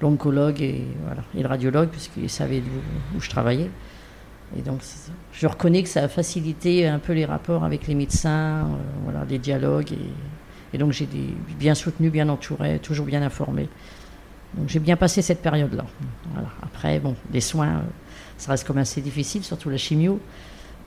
l'oncologue 0.00 0.62
et, 0.62 0.84
voilà, 1.04 1.22
et 1.36 1.42
le 1.42 1.48
radiologue, 1.48 1.88
puisqu'ils 1.88 2.30
savaient 2.30 2.60
où, 2.60 3.16
où, 3.16 3.20
je 3.20 3.28
travaillais. 3.28 3.70
Et 4.56 4.62
donc 4.62 4.80
je 5.32 5.46
reconnais 5.48 5.82
que 5.82 5.88
ça 5.88 6.04
a 6.04 6.08
facilité 6.08 6.86
un 6.86 7.00
peu 7.00 7.12
les 7.12 7.24
rapports 7.24 7.64
avec 7.64 7.88
les 7.88 7.96
médecins, 7.96 8.60
euh, 8.60 8.76
voilà, 9.02 9.24
les 9.28 9.38
dialogues. 9.38 9.92
Et, 9.92 10.76
et 10.76 10.78
donc 10.78 10.92
j'ai 10.92 11.08
bien 11.58 11.74
soutenu, 11.74 12.08
bien 12.08 12.28
entouré, 12.28 12.78
toujours 12.78 13.06
bien 13.06 13.22
informé. 13.22 13.68
Donc 14.54 14.68
j'ai 14.68 14.78
bien 14.78 14.96
passé 14.96 15.22
cette 15.22 15.42
période-là. 15.42 15.84
Voilà. 16.32 16.48
Après, 16.62 16.98
bon, 17.00 17.14
les 17.32 17.40
soins, 17.40 17.68
euh, 17.68 17.80
ça 18.38 18.52
reste 18.52 18.66
comme 18.66 18.78
assez 18.78 19.00
difficile, 19.00 19.44
surtout 19.44 19.70
la 19.70 19.76
chimio. 19.76 20.20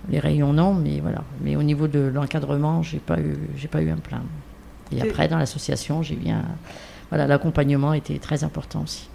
Les 0.10 0.20
rayons, 0.20 0.54
non, 0.54 0.74
mais 0.74 1.00
voilà. 1.00 1.24
Mais 1.42 1.56
au 1.56 1.64
niveau 1.64 1.88
de 1.88 2.00
l'encadrement, 2.00 2.82
j'ai 2.82 2.98
pas 3.00 3.20
eu, 3.20 3.38
j'ai 3.56 3.68
pas 3.68 3.82
eu 3.82 3.90
un 3.92 3.98
plein. 3.98 4.24
Et 4.92 5.02
après, 5.02 5.28
dans 5.28 5.38
l'association, 5.38 6.02
j'ai 6.02 6.16
bien, 6.16 6.44
voilà, 7.10 7.28
l'accompagnement 7.28 7.94
était 7.94 8.18
très 8.18 8.44
important 8.44 8.82
aussi. 8.82 9.08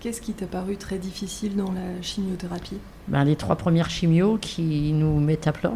Qu'est-ce 0.00 0.20
qui 0.20 0.32
t'a 0.32 0.46
paru 0.46 0.76
très 0.76 0.98
difficile 0.98 1.54
dans 1.54 1.70
la 1.70 2.02
chimiothérapie? 2.02 2.78
Ben, 3.06 3.24
Les 3.24 3.36
trois 3.36 3.54
premières 3.54 3.88
chimios 3.88 4.36
qui 4.38 4.92
nous 4.92 5.20
mettent 5.20 5.46
à 5.46 5.52
plat. 5.52 5.74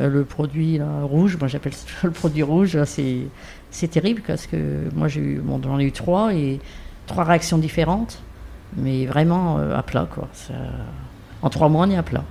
Euh, 0.00 0.08
le 0.08 0.24
produit 0.24 0.80
rouge, 1.02 1.36
moi 1.38 1.48
j'appelle 1.48 1.74
ça 1.74 1.86
le 2.04 2.10
produit 2.10 2.42
rouge, 2.42 2.78
c'est 2.84 3.88
terrible 3.88 4.22
parce 4.26 4.46
que 4.46 4.88
moi 4.94 5.08
j'ai 5.08 5.20
eu, 5.20 5.38
bon, 5.38 5.60
j'en 5.62 5.78
ai 5.78 5.84
eu 5.84 5.92
trois 5.92 6.34
et 6.34 6.60
trois 7.06 7.24
réactions 7.24 7.58
différentes, 7.58 8.22
mais 8.76 9.06
vraiment 9.06 9.58
euh, 9.58 9.76
à 9.76 9.82
plat 9.82 10.08
quoi. 10.12 10.28
Ça, 10.32 10.54
en 11.42 11.50
trois 11.50 11.68
mois 11.68 11.86
on 11.86 11.90
est 11.90 11.96
à 11.96 12.02
plat. 12.02 12.24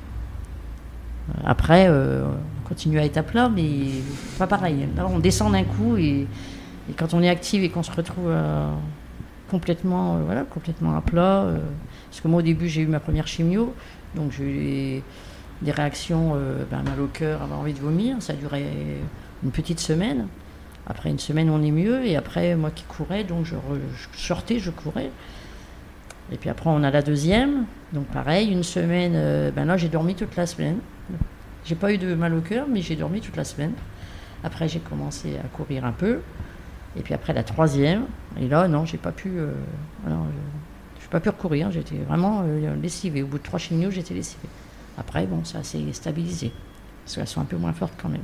Après, 1.46 1.86
euh, 1.88 2.25
on 2.25 2.68
continue 2.68 3.00
à 3.00 3.06
être 3.06 3.18
à 3.18 3.24
plat, 3.24 3.48
mais 3.48 4.01
pas 4.39 4.48
pareil. 4.48 4.88
On 4.98 5.20
descend 5.20 5.51
d'un 5.53 5.63
coup 5.63 5.98
et, 5.98 6.27
quand 6.98 7.13
on 7.13 7.22
est 7.22 7.30
active 7.30 7.63
et 7.63 7.70
qu'on 7.70 7.84
se 7.84 7.91
retrouve 7.91 8.34
complètement, 9.50 10.18
voilà, 10.25 10.44
complètement 10.44 10.96
à 10.96 11.01
plat. 11.01 11.46
parce 12.10 12.22
que 12.22 12.27
moi 12.27 12.39
au 12.39 12.41
début 12.41 12.68
j'ai 12.68 12.82
eu 12.82 12.88
ma 12.88 13.00
première 13.00 13.27
chimio, 13.27 13.74
donc 14.15 14.32
j'ai 14.32 15.03
des 15.62 15.72
réactions, 15.72 16.36
ben, 16.70 16.84
mal 16.84 17.00
au 17.00 17.08
cœur, 17.08 17.41
avoir 17.41 17.60
envie 17.60 17.74
de 17.74 17.80
vomir. 17.80 18.18
Ça 18.20 18.34
a 18.34 18.36
duré 18.36 18.65
une 19.44 19.51
petite 19.51 19.80
semaine. 19.80 20.27
Après 20.88 21.10
une 21.10 21.20
semaine, 21.20 21.50
on 21.50 21.62
est 21.62 21.72
mieux. 21.72 22.06
Et 22.06 22.15
après, 22.15 22.56
moi 22.56 22.72
qui 22.72 22.84
courais, 22.84 23.24
donc 23.24 23.46
je, 23.46 23.56
sortais, 24.15 24.60
je 24.60 24.72
courais. 24.72 25.12
Et 26.32 26.38
puis 26.38 26.50
après, 26.50 26.70
on 26.70 26.84
a 26.84 26.91
la 26.91 27.01
deuxième. 27.01 27.65
Donc 27.94 28.08
pareil, 28.08 28.50
une 28.51 28.63
semaine, 28.63 29.13
euh, 29.15 29.51
ben 29.51 29.65
là, 29.65 29.77
j'ai 29.77 29.89
dormi 29.89 30.15
toute 30.15 30.36
la 30.36 30.46
semaine. 30.46 30.77
J'ai 31.65 31.75
pas 31.75 31.94
eu 31.94 31.98
de 31.98 32.15
mal 32.15 32.34
au 32.34 32.41
cœur, 32.41 32.65
mais 32.68 32.82
j'ai 32.82 32.96
dormi 32.96 33.22
toute 33.22 33.36
la 33.36 33.44
semaine. 33.44 33.74
Après, 34.44 34.68
j'ai 34.68 34.80
commencé 34.80 35.38
à 35.38 35.48
courir 35.48 35.86
un 35.86 35.91
peu. 35.91 36.22
Et 36.98 37.01
puis 37.01 37.13
après, 37.13 37.34
la 37.34 37.44
troisième. 37.44 38.06
Et 38.39 38.48
là, 38.48 38.68
non, 38.68 38.86
j'ai 38.86 38.98
pas 38.98 39.12
pu. 39.12 39.30
Euh, 39.38 39.51
alors, 40.08 40.25
pas 41.12 41.20
pu 41.20 41.30
recourir. 41.30 41.70
J'étais 41.72 41.98
vraiment 41.98 42.44
euh, 42.46 42.75
lessivée. 42.82 43.22
Au 43.22 43.27
bout 43.27 43.38
de 43.38 43.44
trois 43.44 43.60
chimios, 43.60 43.91
j'étais 43.91 44.13
lessivée. 44.13 44.48
Après, 44.98 45.25
bon, 45.25 45.43
ça 45.43 45.63
s'est 45.63 45.79
stabilisé. 45.93 46.51
Parce 47.05 47.15
qu'elles 47.15 47.27
sont 47.27 47.41
un 47.41 47.45
peu 47.45 47.57
moins 47.57 47.74
fortes 47.74 47.93
quand 48.01 48.10
même. 48.10 48.21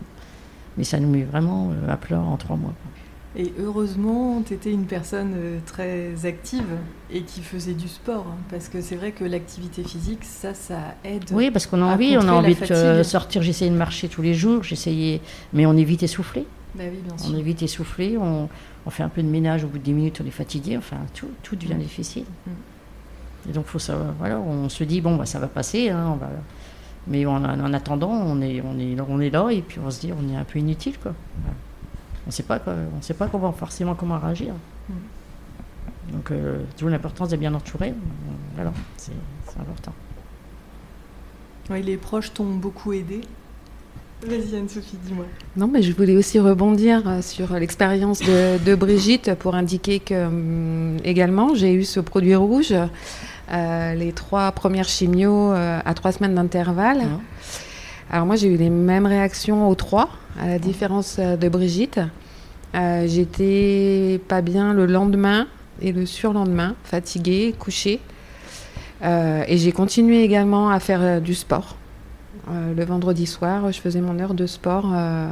Mais 0.77 0.83
ça 0.83 1.00
nous 1.00 1.09
met 1.09 1.24
vraiment 1.24 1.71
euh, 1.71 1.91
à 1.91 1.97
plat 1.97 2.19
en 2.19 2.38
trois 2.38 2.55
mois. 2.55 2.74
Et 3.36 3.53
heureusement, 3.59 4.41
tu 4.45 4.53
étais 4.53 4.71
une 4.71 4.86
personne 4.86 5.33
euh, 5.36 5.57
très 5.65 6.25
active 6.25 6.65
et 7.12 7.21
qui 7.21 7.41
faisait 7.41 7.74
du 7.74 7.88
sport. 7.88 8.25
hein, 8.29 8.38
parce 8.50 8.67
que 8.69 8.81
c'est 8.81 8.95
vrai 8.95 9.12
que 9.12 9.24
l'activité 9.25 9.83
physique, 9.83 10.24
ça, 10.24 10.53
ça 10.53 10.95
aide. 11.03 11.25
Oui, 11.31 11.51
parce 11.51 11.65
qu'on 11.67 11.81
a 11.81 11.86
envie, 11.86 12.17
on 12.17 12.27
a 12.27 12.31
envie 12.31 12.55
de 12.55 12.71
euh, 12.74 13.03
sortir. 13.03 13.41
J'essayais 13.43 13.69
de 13.71 13.75
marcher 13.75 14.07
tous 14.07 14.21
les 14.21 14.33
jours, 14.33 14.63
j'essayais, 14.63 15.21
mais 15.53 15.65
on 15.65 15.75
est 15.77 15.83
vite 15.83 16.03
essoufflé. 16.03 16.45
Bah 16.75 16.83
oui, 16.91 17.00
bien 17.03 17.13
On 17.13 17.17
sûr. 17.17 17.38
est 17.38 17.41
vite 17.41 17.62
essoufflé, 17.63 18.17
on, 18.17 18.50
on 18.86 18.89
fait 18.89 19.03
un 19.03 19.09
peu 19.09 19.24
de 19.24 19.27
ménage 19.27 19.63
au 19.63 19.67
bout 19.67 19.77
de 19.79 19.83
10 19.83 19.93
minutes, 19.93 20.21
on 20.24 20.27
est 20.27 20.31
fatigué, 20.31 20.77
enfin 20.77 20.97
tout, 21.13 21.29
tout 21.43 21.55
devient 21.55 21.74
Mm. 21.75 21.79
difficile. 21.79 22.24
Mm. 22.45 22.51
Et 23.50 23.54
donc 23.54 23.66
faut 23.66 23.80
savoir, 23.80 24.13
voilà, 24.20 24.39
on 24.39 24.70
se 24.70 24.84
dit 24.84 25.01
bon 25.01 25.16
bah 25.16 25.25
ça 25.25 25.39
va 25.39 25.48
passer, 25.48 25.89
hein, 25.89 26.12
on 26.13 26.16
va... 26.16 26.30
mais 27.08 27.25
en, 27.25 27.44
en 27.44 27.74
attendant 27.74 28.10
on 28.10 28.42
est, 28.42 28.62
on, 28.62 28.77
est, 28.77 28.98
on 29.08 29.20
est 29.22 29.30
là 29.30 29.50
et 29.50 29.62
puis 29.62 29.80
on 29.86 29.89
se 29.89 30.01
dit 30.01 30.12
on 30.12 30.34
est 30.34 30.36
un 30.36 30.44
peu 30.44 30.60
inutile 30.60 30.98
quoi. 31.00 31.13
Voilà. 31.42 31.56
On 32.27 32.32
sait 32.32 32.44
pas 32.44 32.60
quoi, 32.60 32.74
on 32.98 33.01
sait 33.01 33.13
pas 33.13 33.27
comment 33.27 33.54
forcément 33.54 33.96
comment 33.96 34.20
réagir. 34.20 34.54
Mm. 34.89 34.94
Donc 36.13 36.32
euh, 36.32 36.62
toujours 36.75 36.89
l'importance 36.89 37.30
d'être 37.30 37.39
bien 37.39 37.54
entouré, 37.54 37.94
voilà, 38.56 38.72
c'est 38.98 39.12
important. 39.60 39.94
Ouais, 41.70 41.82
les 41.82 41.98
proches 41.98 42.34
t'ont 42.34 42.56
beaucoup 42.56 42.94
aidé. 42.94 43.22
Vas-y 44.25 44.56
Anne-Sophie, 44.56 44.98
dis-moi. 45.06 45.25
Non, 45.58 45.68
mais 45.68 45.84
je 45.84 45.94
voulais 45.94 46.16
aussi 46.18 46.39
rebondir 46.39 47.08
euh, 47.08 47.22
sur 47.22 47.54
l'expérience 47.54 48.20
de, 48.20 48.58
de 48.63 48.74
Brigitte 48.74 49.36
pour 49.36 49.54
indiquer 49.54 50.00
que 50.00 50.25
hum, 50.25 50.98
également 51.04 51.54
j'ai 51.54 51.74
eu 51.74 51.84
ce 51.84 52.00
produit 52.00 52.34
rouge, 52.34 52.72
euh, 52.72 52.88
les 53.50 54.12
trois 54.13 54.51
premières 54.51 54.89
chimios 54.89 55.51
euh, 55.54 55.80
à 55.84 55.94
trois 55.94 56.12
semaines 56.12 56.36
d'intervalle. 56.36 57.00
Mhm. 57.00 57.20
Alors 58.10 58.25
moi 58.25 58.36
j'ai 58.36 58.48
eu 58.48 58.58
les 58.58 58.70
mêmes 58.70 59.06
réactions 59.06 59.68
aux 59.68 59.75
trois, 59.75 60.10
à 60.39 60.48
la 60.48 60.60
différence 60.60 61.18
euh, 61.20 61.36
de 61.36 61.50
Brigitte. 61.50 62.00
Euh, 62.75 63.06
J'étais 63.08 64.22
pas 64.27 64.42
bien 64.42 64.74
le 64.74 64.86
lendemain 64.86 65.48
et 65.82 65.92
le 65.92 66.06
surlendemain, 66.06 66.75
fatiguée, 66.84 67.54
couchée. 67.58 68.00
Euh, 69.04 69.44
et 69.48 69.58
j'ai 69.58 69.72
continué 69.72 70.24
également 70.24 70.70
à 70.70 70.80
faire 70.80 71.01
euh, 71.01 71.20
du 71.20 71.36
sport. 71.36 71.75
Euh, 72.50 72.74
le 72.74 72.86
vendredi 72.86 73.25
soir, 73.25 73.72
je 73.72 73.80
faisais 73.80 74.01
mon 74.01 74.20
heure 74.20 74.34
de 74.34 74.48
sport, 74.48 74.92
euh, 74.94 75.27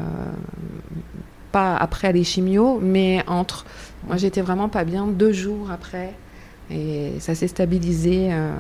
pas 1.52 1.76
après 1.78 2.12
les 2.14 2.24
chimios, 2.24 2.80
mais 2.82 3.24
entre. 3.28 3.66
Moi, 4.08 4.18
j'étais 4.18 4.42
vraiment 4.42 4.70
pas 4.70 4.84
bien 4.84 5.08
deux 5.08 5.32
jours 5.32 5.72
après, 5.72 6.14
et 6.72 7.14
ça 7.20 7.36
s'est 7.36 7.48
stabilisé. 7.48 8.30
euh. 8.32 8.52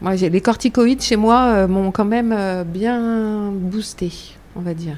Moi, 0.00 0.14
j'ai 0.16 0.30
les 0.30 0.40
corticoïdes 0.40 1.02
chez 1.02 1.16
moi 1.16 1.46
euh, 1.54 1.68
m'ont 1.68 1.90
quand 1.90 2.04
même 2.04 2.32
euh, 2.32 2.62
bien 2.64 3.50
boosté, 3.52 4.12
on 4.54 4.60
va 4.60 4.72
dire. 4.74 4.96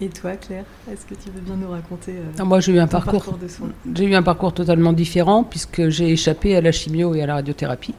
Et 0.00 0.08
toi, 0.08 0.32
Claire, 0.32 0.64
est-ce 0.90 1.06
que 1.06 1.14
tu 1.14 1.30
veux 1.30 1.40
bien 1.40 1.54
nous 1.56 1.70
raconter 1.70 2.12
euh, 2.12 2.22
Ah, 2.38 2.44
Moi, 2.44 2.58
j'ai 2.60 2.72
eu 2.72 2.78
un 2.80 2.88
parcours, 2.88 3.38
de 3.40 3.46
soins? 3.46 3.68
j'ai 3.94 4.04
eu 4.04 4.14
un 4.14 4.22
parcours 4.22 4.52
totalement 4.52 4.92
différent 4.92 5.44
puisque 5.44 5.88
j'ai 5.90 6.10
échappé 6.10 6.56
à 6.56 6.60
la 6.60 6.72
chimio 6.72 7.14
et 7.14 7.22
à 7.22 7.26
la 7.26 7.34
radiothérapie. 7.34 7.94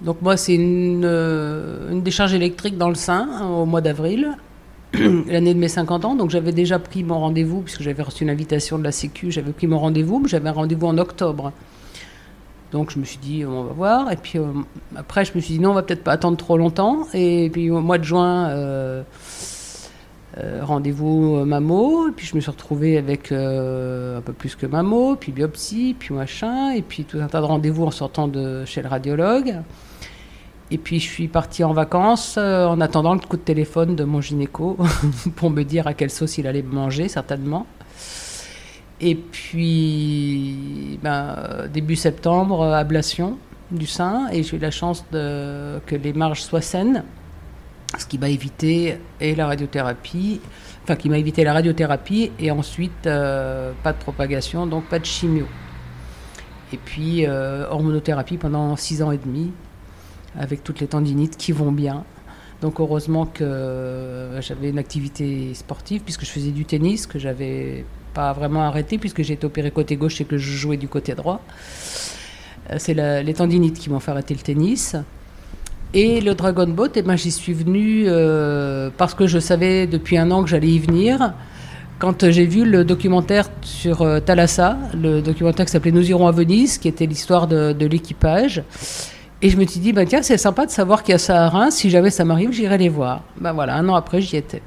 Donc 0.00 0.22
moi, 0.22 0.36
c'est 0.36 0.54
une, 0.54 1.02
euh, 1.04 1.90
une 1.90 2.02
décharge 2.02 2.34
électrique 2.34 2.76
dans 2.78 2.88
le 2.88 2.94
sein 2.94 3.28
hein, 3.32 3.46
au 3.46 3.64
mois 3.64 3.80
d'avril, 3.80 4.36
l'année 5.28 5.54
de 5.54 5.58
mes 5.58 5.68
50 5.68 6.04
ans. 6.04 6.14
Donc 6.14 6.30
j'avais 6.30 6.52
déjà 6.52 6.78
pris 6.78 7.04
mon 7.04 7.18
rendez-vous 7.18 7.60
puisque 7.60 7.82
j'avais 7.82 8.02
reçu 8.02 8.24
une 8.24 8.30
invitation 8.30 8.78
de 8.78 8.84
la 8.84 8.92
Sécu. 8.92 9.30
J'avais 9.30 9.52
pris 9.52 9.66
mon 9.66 9.78
rendez-vous, 9.78 10.20
mais 10.20 10.28
j'avais 10.28 10.48
un 10.48 10.52
rendez-vous 10.52 10.86
en 10.86 10.98
octobre. 10.98 11.52
Donc 12.72 12.90
je 12.90 12.98
me 12.98 13.04
suis 13.04 13.18
dit, 13.18 13.44
on 13.46 13.62
va 13.62 13.72
voir. 13.72 14.12
Et 14.12 14.16
puis 14.16 14.38
euh, 14.38 14.46
après, 14.96 15.24
je 15.24 15.32
me 15.36 15.40
suis 15.40 15.54
dit, 15.54 15.60
non, 15.60 15.70
on 15.70 15.74
va 15.74 15.82
peut-être 15.82 16.02
pas 16.02 16.12
attendre 16.12 16.36
trop 16.36 16.56
longtemps. 16.56 17.06
Et 17.14 17.48
puis 17.52 17.70
au 17.70 17.80
mois 17.80 17.98
de 17.98 18.04
juin, 18.04 18.48
euh, 18.48 19.02
euh, 20.38 20.60
rendez-vous 20.62 21.44
mammo. 21.44 22.08
Et 22.08 22.12
puis 22.12 22.26
je 22.26 22.34
me 22.34 22.40
suis 22.40 22.50
retrouvée 22.50 22.98
avec 22.98 23.30
un 23.30 24.20
peu 24.24 24.32
plus 24.32 24.56
que 24.56 24.66
mammo, 24.66 25.16
puis 25.16 25.30
biopsie, 25.30 25.94
puis 25.98 26.14
machin. 26.14 26.72
Et 26.72 26.82
puis 26.82 27.04
tout 27.04 27.18
un 27.20 27.28
tas 27.28 27.40
de 27.40 27.46
rendez-vous 27.46 27.84
en 27.84 27.92
sortant 27.92 28.26
de 28.26 28.64
chez 28.64 28.82
le 28.82 28.88
radiologue. 28.88 29.54
Et 30.70 30.78
puis 30.78 30.98
je 30.98 31.08
suis 31.08 31.28
partie 31.28 31.62
en 31.62 31.72
vacances 31.72 32.36
euh, 32.38 32.66
en 32.66 32.80
attendant 32.80 33.14
le 33.14 33.20
coup 33.20 33.36
de 33.36 33.42
téléphone 33.42 33.96
de 33.96 34.04
mon 34.04 34.20
gynéco 34.20 34.78
pour 35.36 35.50
me 35.50 35.62
dire 35.62 35.86
à 35.86 35.94
quelle 35.94 36.10
sauce 36.10 36.38
il 36.38 36.46
allait 36.46 36.62
manger, 36.62 37.08
certainement. 37.08 37.66
Et 39.00 39.14
puis, 39.14 40.98
ben, 41.02 41.36
début 41.72 41.96
septembre, 41.96 42.62
euh, 42.62 42.72
ablation 42.72 43.38
du 43.70 43.86
sein. 43.86 44.28
Et 44.32 44.42
j'ai 44.42 44.56
eu 44.56 44.60
la 44.60 44.70
chance 44.70 45.04
que 45.10 45.94
les 45.94 46.12
marges 46.12 46.42
soient 46.42 46.62
saines, 46.62 47.04
ce 47.98 48.06
qui 48.06 48.18
m'a 48.18 48.28
évité 48.30 48.98
et 49.20 49.34
la 49.34 49.46
radiothérapie, 49.46 50.40
enfin 50.82 50.96
qui 50.96 51.10
m'a 51.10 51.18
évité 51.18 51.44
la 51.44 51.52
radiothérapie 51.52 52.30
et 52.38 52.50
ensuite 52.50 53.06
euh, 53.06 53.72
pas 53.82 53.92
de 53.92 53.98
propagation, 53.98 54.66
donc 54.66 54.84
pas 54.84 54.98
de 54.98 55.04
chimio. 55.04 55.46
Et 56.72 56.78
puis 56.78 57.26
hormonothérapie 57.26 58.36
pendant 58.36 58.74
six 58.74 59.02
ans 59.02 59.12
et 59.12 59.18
demi, 59.18 59.52
avec 60.38 60.64
toutes 60.64 60.80
les 60.80 60.86
tendinites 60.86 61.36
qui 61.36 61.52
vont 61.52 61.72
bien. 61.72 62.04
Donc 62.62 62.80
heureusement 62.80 63.26
que 63.26 63.44
euh, 63.44 64.40
j'avais 64.40 64.70
une 64.70 64.78
activité 64.78 65.52
sportive 65.54 66.02
puisque 66.02 66.24
je 66.24 66.30
faisais 66.30 66.50
du 66.50 66.64
tennis 66.64 67.06
que 67.06 67.18
j'avais 67.18 67.84
pas 68.14 68.32
vraiment 68.32 68.62
arrêté 68.62 68.96
puisque 68.96 69.22
j'ai 69.22 69.34
été 69.34 69.44
opéré 69.44 69.70
côté 69.70 69.96
gauche 69.96 70.20
et 70.20 70.24
que 70.24 70.38
je 70.38 70.52
jouais 70.52 70.76
du 70.76 70.88
côté 70.88 71.14
droit. 71.14 71.40
Euh, 72.70 72.76
C'est 72.78 72.94
les 72.94 73.34
tendinites 73.34 73.78
qui 73.78 73.90
m'ont 73.90 74.00
fait 74.00 74.12
arrêter 74.12 74.34
le 74.34 74.40
tennis. 74.40 74.96
Et 75.92 76.20
le 76.20 76.34
Dragon 76.34 76.66
Boat, 76.66 76.90
eh 76.96 77.02
ben, 77.02 77.16
j'y 77.16 77.30
suis 77.30 77.52
venue 77.52 78.04
euh, 78.06 78.90
parce 78.96 79.14
que 79.14 79.28
je 79.28 79.38
savais 79.38 79.86
depuis 79.86 80.16
un 80.18 80.30
an 80.32 80.42
que 80.42 80.50
j'allais 80.50 80.68
y 80.68 80.80
venir. 80.80 81.34
quand 82.00 82.30
j'ai 82.30 82.46
vu 82.46 82.64
le 82.64 82.84
documentaire 82.84 83.48
sur 83.62 84.02
euh, 84.02 84.18
Thalassa, 84.18 84.76
le 84.94 85.20
documentaire 85.20 85.66
qui 85.66 85.72
s'appelait 85.72 85.92
Nous 85.92 86.10
irons 86.10 86.26
à 86.26 86.32
Venise, 86.32 86.78
qui 86.78 86.88
était 86.88 87.06
l'histoire 87.06 87.46
de 87.46 87.86
l'équipage. 87.86 88.62
Et 89.44 89.50
je 89.50 89.58
me 89.58 89.66
suis 89.66 89.78
dit, 89.78 89.92
bah, 89.92 90.06
tiens, 90.06 90.22
c'est 90.22 90.38
sympa 90.38 90.64
de 90.64 90.70
savoir 90.70 91.02
qu'il 91.02 91.12
y 91.12 91.16
a 91.16 91.18
ça 91.18 91.44
à 91.44 91.50
Reims. 91.50 91.74
Si 91.74 91.90
jamais 91.90 92.08
ça 92.08 92.24
m'arrive, 92.24 92.50
j'irai 92.50 92.78
les 92.78 92.88
voir. 92.88 93.20
Ben 93.38 93.52
voilà, 93.52 93.76
un 93.76 93.86
an 93.90 93.94
après, 93.94 94.22
j'y 94.22 94.36
étais. 94.38 94.62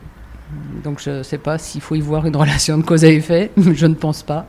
Donc 0.84 1.02
je 1.02 1.10
ne 1.10 1.24
sais 1.24 1.40
pas 1.40 1.58
s'il 1.58 1.82
faut 1.82 1.96
y 1.96 2.00
voir 2.00 2.28
une 2.28 2.36
relation 2.44 2.78
de 2.78 2.84
cause 2.84 3.04
à 3.04 3.08
effet. 3.08 3.50
je 3.58 3.88
ne 3.88 3.96
pense 3.96 4.22
pas. 4.22 4.46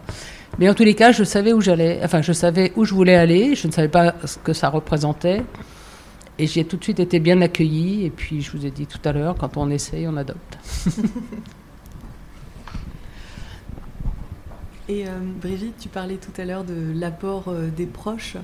Mais 0.59 0.69
en 0.69 0.75
tous 0.75 0.83
les 0.83 0.93
cas, 0.93 1.13
je 1.13 1.25
savais 1.25 1.55
où 1.55 1.63
j'allais. 1.63 2.01
Enfin, 2.05 2.21
je 2.21 2.35
savais 2.35 2.75
où 2.77 2.85
je 2.85 2.93
voulais 2.93 3.15
aller. 3.15 3.55
Je 3.55 3.69
ne 3.69 3.73
savais 3.73 3.89
pas 3.89 4.17
ce 4.23 4.37
que 4.37 4.53
ça 4.53 4.69
représentait. 4.69 5.43
Et 6.39 6.47
j'ai 6.47 6.67
tout 6.67 6.77
de 6.77 6.85
suite 6.85 7.01
été 7.01 7.21
bien 7.21 7.41
accueillie. 7.41 8.05
Et 8.05 8.11
puis, 8.11 8.43
je 8.43 8.51
vous 8.55 8.67
ai 8.67 8.71
dit 8.71 8.87
tout 8.87 9.01
à 9.07 9.13
l'heure, 9.13 9.35
quand 9.35 9.57
on 9.57 9.71
essaye, 9.71 10.07
on 10.07 10.17
adopte. 10.19 10.59
Et 14.91 15.07
euh, 15.07 15.11
Brigitte, 15.41 15.79
tu 15.79 15.89
parlais 15.89 16.17
tout 16.17 16.39
à 16.39 16.45
l'heure 16.45 16.65
de 16.65 16.93
l'apport 16.95 17.45
euh, 17.49 17.69
des 17.75 17.87
proches. 17.87 18.37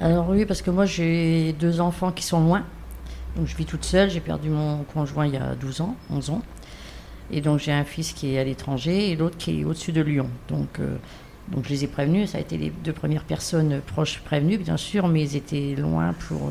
Alors 0.00 0.28
oui, 0.28 0.44
parce 0.46 0.62
que 0.62 0.70
moi 0.70 0.84
j'ai 0.84 1.52
deux 1.54 1.80
enfants 1.80 2.12
qui 2.12 2.22
sont 2.22 2.40
loin. 2.40 2.64
Donc 3.36 3.46
je 3.46 3.56
vis 3.56 3.64
toute 3.64 3.84
seule, 3.84 4.10
j'ai 4.10 4.20
perdu 4.20 4.48
mon 4.48 4.84
conjoint 4.84 5.26
il 5.26 5.34
y 5.34 5.36
a 5.36 5.54
12 5.54 5.80
ans, 5.80 5.96
11 6.10 6.30
ans. 6.30 6.42
Et 7.30 7.40
donc 7.40 7.58
j'ai 7.58 7.72
un 7.72 7.84
fils 7.84 8.12
qui 8.12 8.34
est 8.34 8.38
à 8.38 8.44
l'étranger 8.44 9.10
et 9.10 9.16
l'autre 9.16 9.36
qui 9.36 9.60
est 9.60 9.64
au-dessus 9.64 9.92
de 9.92 10.00
Lyon. 10.00 10.28
Donc, 10.48 10.80
euh, 10.80 10.96
donc 11.48 11.64
je 11.64 11.70
les 11.70 11.84
ai 11.84 11.86
prévenus, 11.86 12.30
ça 12.30 12.38
a 12.38 12.40
été 12.40 12.56
les 12.56 12.70
deux 12.70 12.92
premières 12.92 13.24
personnes 13.24 13.80
proches 13.86 14.20
prévenues 14.20 14.58
bien 14.58 14.76
sûr, 14.76 15.08
mais 15.08 15.22
ils 15.22 15.36
étaient 15.36 15.74
loin 15.76 16.14
pour, 16.26 16.50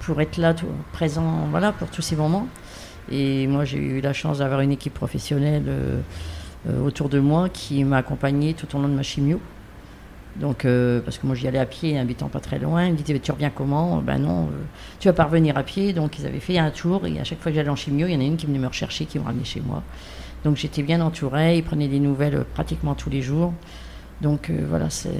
pour 0.00 0.20
être 0.20 0.36
là, 0.36 0.54
tout, 0.54 0.66
présent 0.92 1.46
voilà, 1.50 1.72
pour 1.72 1.88
tous 1.88 2.02
ces 2.02 2.16
moments. 2.16 2.48
Et 3.10 3.46
moi 3.46 3.64
j'ai 3.64 3.78
eu 3.78 4.00
la 4.00 4.12
chance 4.12 4.38
d'avoir 4.38 4.60
une 4.60 4.72
équipe 4.72 4.94
professionnelle 4.94 5.64
euh, 6.68 6.80
autour 6.84 7.08
de 7.08 7.18
moi 7.18 7.48
qui 7.48 7.82
m'a 7.82 7.98
accompagné 7.98 8.54
tout 8.54 8.76
au 8.76 8.80
long 8.80 8.88
de 8.88 8.94
ma 8.94 9.02
chimio. 9.02 9.40
Donc, 10.36 10.64
euh, 10.64 11.00
parce 11.00 11.18
que 11.18 11.26
moi 11.26 11.36
j'y 11.36 11.46
allais 11.46 11.58
à 11.58 11.66
pied, 11.66 11.98
habitant 11.98 12.28
pas 12.28 12.40
très 12.40 12.58
loin. 12.58 12.86
Ils 12.86 12.92
me 12.92 12.96
disaient, 12.96 13.18
tu 13.18 13.32
reviens 13.32 13.50
comment? 13.50 13.98
Ben 13.98 14.18
non, 14.18 14.44
euh, 14.44 14.64
tu 14.98 15.08
vas 15.08 15.14
pas 15.14 15.24
revenir 15.24 15.56
à 15.56 15.62
pied. 15.62 15.92
Donc 15.92 16.18
ils 16.18 16.26
avaient 16.26 16.40
fait 16.40 16.58
un 16.58 16.70
tour 16.70 17.06
et 17.06 17.18
à 17.20 17.24
chaque 17.24 17.40
fois 17.40 17.52
que 17.52 17.56
j'allais 17.56 17.68
en 17.68 17.76
chimio, 17.76 18.06
il 18.06 18.12
y 18.12 18.16
en 18.16 18.20
a 18.20 18.24
une 18.24 18.36
qui 18.36 18.46
venait 18.46 18.58
me 18.58 18.66
rechercher, 18.66 19.04
qui 19.04 19.18
me 19.18 19.24
ramenait 19.24 19.44
chez 19.44 19.60
moi. 19.60 19.82
Donc 20.44 20.56
j'étais 20.56 20.82
bien 20.82 21.00
entourée, 21.00 21.58
ils 21.58 21.62
prenaient 21.62 21.88
des 21.88 22.00
nouvelles 22.00 22.44
pratiquement 22.54 22.94
tous 22.94 23.10
les 23.10 23.22
jours. 23.22 23.52
Donc 24.20 24.50
voilà, 24.68 24.88
c'est. 24.88 25.10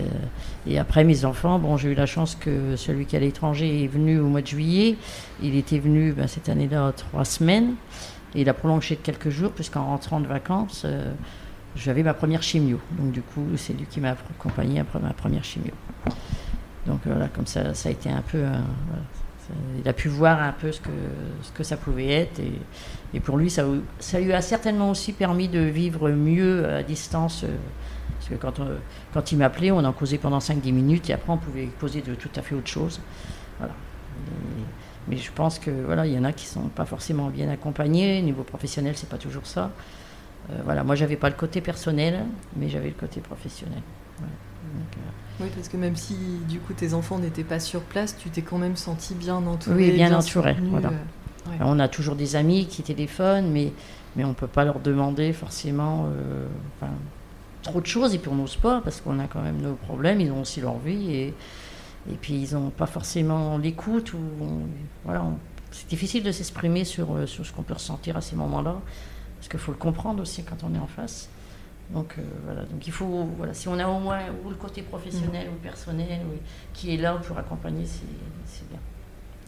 Et 0.67 0.79
après 0.79 1.03
mes 1.03 1.25
enfants, 1.25 1.59
bon, 1.59 1.77
j'ai 1.77 1.91
eu 1.91 1.95
la 1.95 2.07
chance 2.07 2.37
que 2.37 2.77
celui 2.77 3.05
qui 3.05 3.17
est 3.17 3.19
à 3.19 3.23
l'étranger 3.23 3.85
est 3.85 3.89
venu 3.89 4.21
au 4.21 4.29
mois 4.29 4.43
de 4.43 4.47
juillet. 4.47 4.97
Il 5.43 5.57
était 5.57 5.81
venu 5.81 6.13
ben, 6.13 6.29
cette 6.29 6.49
année-là 6.49 6.93
trois 6.93 7.25
semaines. 7.25 7.75
Et 8.35 8.43
il 8.43 8.49
a 8.49 8.55
prolongé 8.55 8.97
de 8.97 9.01
quelques 9.01 9.29
jours, 9.29 9.53
puisqu'en 9.53 9.85
rentrant 9.85 10.21
de 10.21 10.27
vacances, 10.27 10.83
euh, 10.85 11.13
j'avais 11.77 12.03
ma 12.03 12.15
première 12.15 12.43
chimio. 12.43 12.81
Donc 12.93 13.13
du 13.13 13.23
coup, 13.23 13.47
c'est 13.57 13.73
lui 13.73 13.87
qui 13.87 14.01
m'a 14.01 14.11
accompagné 14.11 14.81
après 14.81 14.99
ma 15.01 15.13
première 15.13 15.45
chimio. 15.45 15.73
Donc 16.87 17.01
voilà, 17.05 17.29
comme 17.29 17.47
ça, 17.47 17.75
ça 17.75 17.89
a 17.89 17.93
été 17.93 18.11
un 18.11 18.23
peu... 18.23 18.43
il 19.79 19.89
a 19.89 19.93
pu 19.93 20.09
voir 20.09 20.43
un 20.43 20.53
peu 20.53 20.73
ce 20.73 20.81
que, 20.81 20.91
ce 21.43 21.53
que 21.53 21.63
ça 21.63 21.77
pouvait 21.77 22.09
être. 22.09 22.41
Et, 23.15 23.21
pour 23.21 23.37
lui, 23.37 23.51
ça, 23.51 23.65
ça, 23.99 24.19
lui 24.19 24.33
a 24.33 24.43
certainement 24.43 24.91
aussi 24.91 25.13
permis 25.13 25.49
de 25.49 25.61
vivre 25.61 26.11
mieux 26.11 26.69
à 26.69 26.83
distance. 26.83 27.45
Euh, 27.45 27.49
parce 28.19 28.29
que 28.29 28.35
quand, 28.35 28.61
euh, 28.61 28.79
quand 29.13 29.33
il 29.33 29.39
m'appelait, 29.39 29.71
on 29.71 29.85
en 29.85 29.93
causait 29.93 30.19
pendant 30.19 30.39
5-10 30.39 30.73
minutes 30.73 31.11
et 31.11 31.13
après 31.13 31.33
on 31.33 31.39
pouvait 31.39 31.69
causer 31.81 32.03
de 32.03 32.15
tout 32.15 32.31
à 32.37 32.43
fait 32.43 32.55
autre 32.55 32.69
chose. 32.69 33.01
Voilà. 33.59 33.75
Mais 35.09 35.17
je 35.17 35.33
pense 35.33 35.59
que 35.59 35.71
voilà, 35.71 36.07
il 36.07 36.13
y 36.13 36.19
en 36.19 36.25
a 36.25 36.33
qui 36.33 36.47
sont 36.47 36.69
pas 36.69 36.85
forcément 36.85 37.29
bien 37.29 37.49
accompagnés. 37.49 38.23
Niveau 38.23 38.45
professionnel, 38.45 38.95
c'est 38.97 39.09
pas 39.09 39.19
toujours 39.19 39.47
ça. 39.47 39.71
Euh, 40.51 40.61
voilà, 40.65 40.85
moi 40.85 40.95
j'avais 40.95 41.17
pas 41.17 41.29
le 41.29 41.37
côté 41.37 41.61
personnel, 41.61 42.25
mais 42.57 42.69
j'avais 42.69 42.89
le 42.89 42.95
côté 42.95 43.21
professionnel. 43.21 43.83
Euh, 44.21 44.25
oui, 45.41 45.49
parce 45.55 45.69
que 45.69 45.77
même 45.77 45.97
si 45.97 46.17
du 46.49 46.59
coup 46.59 46.73
tes 46.73 46.95
enfants 46.95 47.19
n'étaient 47.19 47.45
pas 47.45 47.61
sur 47.61 47.81
place, 47.83 48.17
tu 48.17 48.31
t'es 48.31 48.43
quand 48.43 48.59
même 48.59 48.77
senti 48.77 49.15
bien 49.15 49.37
entouré. 49.37 49.77
Oui, 49.77 49.93
bien, 49.93 50.13
entouré. 50.15 50.57
Voilà. 50.71 50.89
Euh, 50.89 51.51
on 51.61 51.79
a 51.79 51.89
toujours 51.89 52.17
des 52.17 52.37
amis 52.37 52.67
qui 52.67 52.83
téléphonent, 52.83 53.51
mais 53.51 53.73
mais 54.15 54.25
on 54.25 54.35
peut 54.35 54.47
pas 54.47 54.65
leur 54.65 54.79
demander 54.81 55.33
forcément 55.33 56.07
trop 57.63 57.81
de 57.81 57.87
choses 57.87 58.15
et 58.15 58.19
puis 58.19 58.29
on 58.29 58.35
n'ose 58.35 58.57
pas 58.57 58.81
parce 58.83 59.01
qu'on 59.01 59.19
a 59.21 59.27
quand 59.27 59.41
même 59.41 59.59
nos 59.59 59.75
problèmes. 59.75 60.21
Ils 60.21 60.31
ont 60.33 60.43
aussi 60.43 60.61
leur 60.61 60.79
vie 60.79 61.15
et 61.15 61.35
et 62.11 62.15
puis 62.21 62.35
ils 62.35 62.55
n'ont 62.55 62.71
pas 62.71 62.87
forcément 62.87 63.59
l'écoute. 63.59 64.13
Ou, 64.13 64.19
voilà, 65.05 65.25
c'est 65.71 65.89
difficile 65.89 66.23
de 66.23 66.33
s'exprimer 66.33 66.85
sur, 66.85 67.29
sur 67.29 67.47
ce 67.47 67.53
qu'on 67.53 67.63
peut 67.63 67.75
ressentir 67.75 68.17
à 68.17 68.21
ces 68.21 68.37
moments-là, 68.37 68.77
qu'il 69.53 69.61
faut 69.61 69.73
le 69.73 69.79
comprendre 69.79 70.23
aussi 70.23 70.43
quand 70.43 70.65
on 70.65 70.75
est 70.75 70.79
en 70.79 70.87
face. 70.87 71.29
Donc 71.91 72.15
euh, 72.19 72.23
voilà, 72.45 72.65
donc 72.65 72.87
il 72.87 72.93
faut, 72.93 73.29
voilà, 73.37 73.53
si 73.53 73.69
on 73.69 73.79
a 73.79 73.87
au 73.87 74.01
moins 74.01 74.21
ou 74.45 74.49
le 74.49 74.57
côté 74.57 74.83
professionnel 74.83 75.49
ou 75.55 75.61
personnel 75.63 76.21
qui 76.73 76.95
est 76.95 76.97
là 76.97 77.15
pour 77.27 77.39
accompagner, 77.39 77.85
c'est 77.87 78.69
bien. 78.69 78.79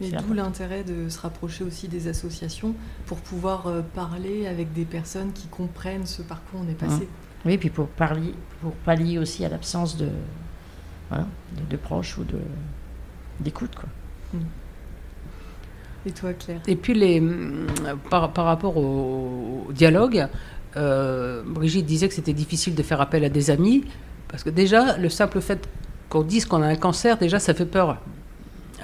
Et 0.01 0.11
d'où 0.11 0.33
l'intérêt 0.33 0.83
de 0.83 1.07
se 1.09 1.19
rapprocher 1.19 1.63
aussi 1.63 1.87
des 1.87 2.07
associations 2.07 2.75
pour 3.05 3.17
pouvoir 3.19 3.67
euh, 3.67 3.81
parler 3.81 4.45
avec 4.45 4.73
des 4.73 4.85
personnes 4.85 5.31
qui 5.31 5.47
comprennent 5.47 6.05
ce 6.05 6.21
par 6.21 6.43
quoi 6.43 6.59
on 6.63 6.69
est 6.69 6.75
passé. 6.75 7.05
Mmh. 7.05 7.47
Oui, 7.47 7.57
puis 7.57 7.69
pour, 7.69 7.87
parler, 7.87 8.33
pour 8.61 8.73
pallier 8.73 9.17
aussi 9.17 9.45
à 9.45 9.49
l'absence 9.49 9.97
de, 9.97 10.09
de, 11.69 11.77
proches 11.77 12.17
ou 12.17 12.23
de, 12.23 12.39
d'écoute. 13.39 13.73
Quoi. 13.75 13.87
Mm. 14.33 14.43
Et 16.05 16.11
toi, 16.11 16.33
Claire? 16.33 16.61
Et 16.67 16.75
puis, 16.75 16.93
les, 16.93 17.19
mm, 17.19 17.67
par, 18.09 18.31
par 18.31 18.45
rapport 18.45 18.77
au, 18.77 19.67
dialogue, 19.71 20.27
euh, 20.77 21.41
Brigitte 21.45 21.85
disait 21.85 22.07
que 22.07 22.13
c'était 22.13 22.33
difficile 22.33 22.75
de 22.75 22.83
faire 22.83 23.01
appel 23.01 23.23
à 23.23 23.29
des 23.29 23.49
amis, 23.49 23.83
parce 24.27 24.43
que 24.43 24.49
déjà, 24.49 24.97
le 24.97 25.09
simple 25.09 25.41
fait 25.41 25.67
qu'on 26.09 26.21
dise 26.21 26.45
qu'on 26.45 26.61
a 26.61 26.67
un 26.67 26.75
cancer, 26.75 27.17
déjà, 27.17 27.39
ça 27.39 27.53
fait 27.53 27.65
peur 27.65 27.97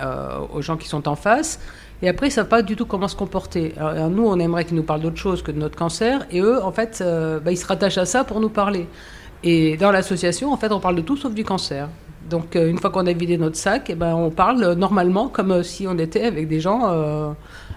euh, 0.01 0.39
aux 0.53 0.61
gens 0.61 0.77
qui 0.77 0.87
sont 0.87 1.07
en 1.07 1.15
face. 1.15 1.59
Et 2.01 2.09
après, 2.09 2.27
ils 2.27 2.29
ne 2.29 2.35
savent 2.35 2.47
pas 2.47 2.63
du 2.63 2.75
tout 2.75 2.85
comment 2.85 3.07
se 3.07 3.15
comporter. 3.15 3.73
Alors, 3.77 4.09
nous, 4.09 4.25
on 4.25 4.39
aimerait 4.39 4.65
qu'ils 4.65 4.75
nous 4.75 4.83
parlent 4.83 5.01
d'autre 5.01 5.17
chose 5.17 5.43
que 5.43 5.51
de 5.51 5.59
notre 5.59 5.77
cancer. 5.77 6.25
Et 6.31 6.39
eux, 6.39 6.63
en 6.63 6.71
fait, 6.71 6.99
euh, 7.01 7.39
bah, 7.39 7.51
ils 7.51 7.57
se 7.57 7.67
rattachent 7.67 7.99
à 7.99 8.05
ça 8.05 8.23
pour 8.23 8.39
nous 8.39 8.49
parler. 8.49 8.87
Et 9.43 9.77
dans 9.77 9.91
l'association, 9.91 10.51
en 10.51 10.57
fait, 10.57 10.71
on 10.71 10.79
parle 10.79 10.95
de 10.95 11.01
tout 11.01 11.17
sauf 11.17 11.33
du 11.33 11.43
cancer. 11.43 11.89
Donc, 12.29 12.55
euh, 12.55 12.69
une 12.69 12.77
fois 12.77 12.89
qu'on 12.89 13.05
a 13.07 13.13
vidé 13.13 13.37
notre 13.37 13.57
sac, 13.57 13.89
eh 13.89 13.95
ben, 13.95 14.13
on 14.15 14.29
parle 14.29 14.73
normalement 14.73 15.27
comme 15.27 15.51
euh, 15.51 15.63
si 15.63 15.87
on 15.87 15.97
était 15.97 16.23
avec 16.23 16.47
des 16.47 16.59
gens 16.59 16.89
euh, 16.89 17.31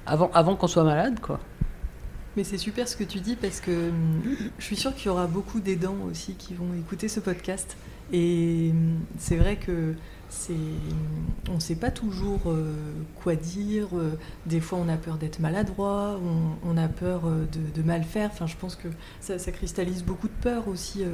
avant, 0.06 0.30
avant 0.34 0.54
qu'on 0.56 0.66
soit 0.66 0.84
malade. 0.84 1.18
Quoi. 1.20 1.40
Mais 2.36 2.44
c'est 2.44 2.58
super 2.58 2.86
ce 2.88 2.96
que 2.96 3.04
tu 3.04 3.20
dis 3.20 3.36
parce 3.36 3.60
que 3.60 3.70
hum, 3.70 4.22
je 4.58 4.64
suis 4.64 4.76
sûre 4.76 4.94
qu'il 4.94 5.06
y 5.06 5.08
aura 5.08 5.26
beaucoup 5.26 5.60
d'aidants 5.60 5.96
aussi 6.10 6.34
qui 6.34 6.54
vont 6.54 6.74
écouter 6.78 7.08
ce 7.08 7.20
podcast. 7.20 7.76
Et 8.12 8.70
hum, 8.72 8.98
c'est 9.18 9.36
vrai 9.36 9.56
que 9.56 9.94
on 11.48 11.54
ne 11.54 11.60
sait 11.60 11.74
pas 11.74 11.90
toujours 11.90 12.40
euh, 12.46 12.72
quoi 13.22 13.36
dire. 13.36 13.88
Euh, 13.94 14.18
des 14.46 14.60
fois, 14.60 14.78
on 14.84 14.88
a 14.88 14.96
peur 14.96 15.16
d'être 15.16 15.38
maladroit, 15.38 16.18
on, 16.64 16.76
a 16.76 16.88
peur 16.88 17.22
euh, 17.26 17.46
de, 17.74 17.82
mal 17.82 18.04
faire. 18.04 18.30
Enfin, 18.32 18.46
je 18.46 18.56
pense 18.56 18.76
que 18.76 18.88
ça, 19.20 19.38
cristallise 19.52 20.02
beaucoup 20.02 20.28
de 20.28 20.42
peur 20.42 20.68
aussi, 20.68 21.04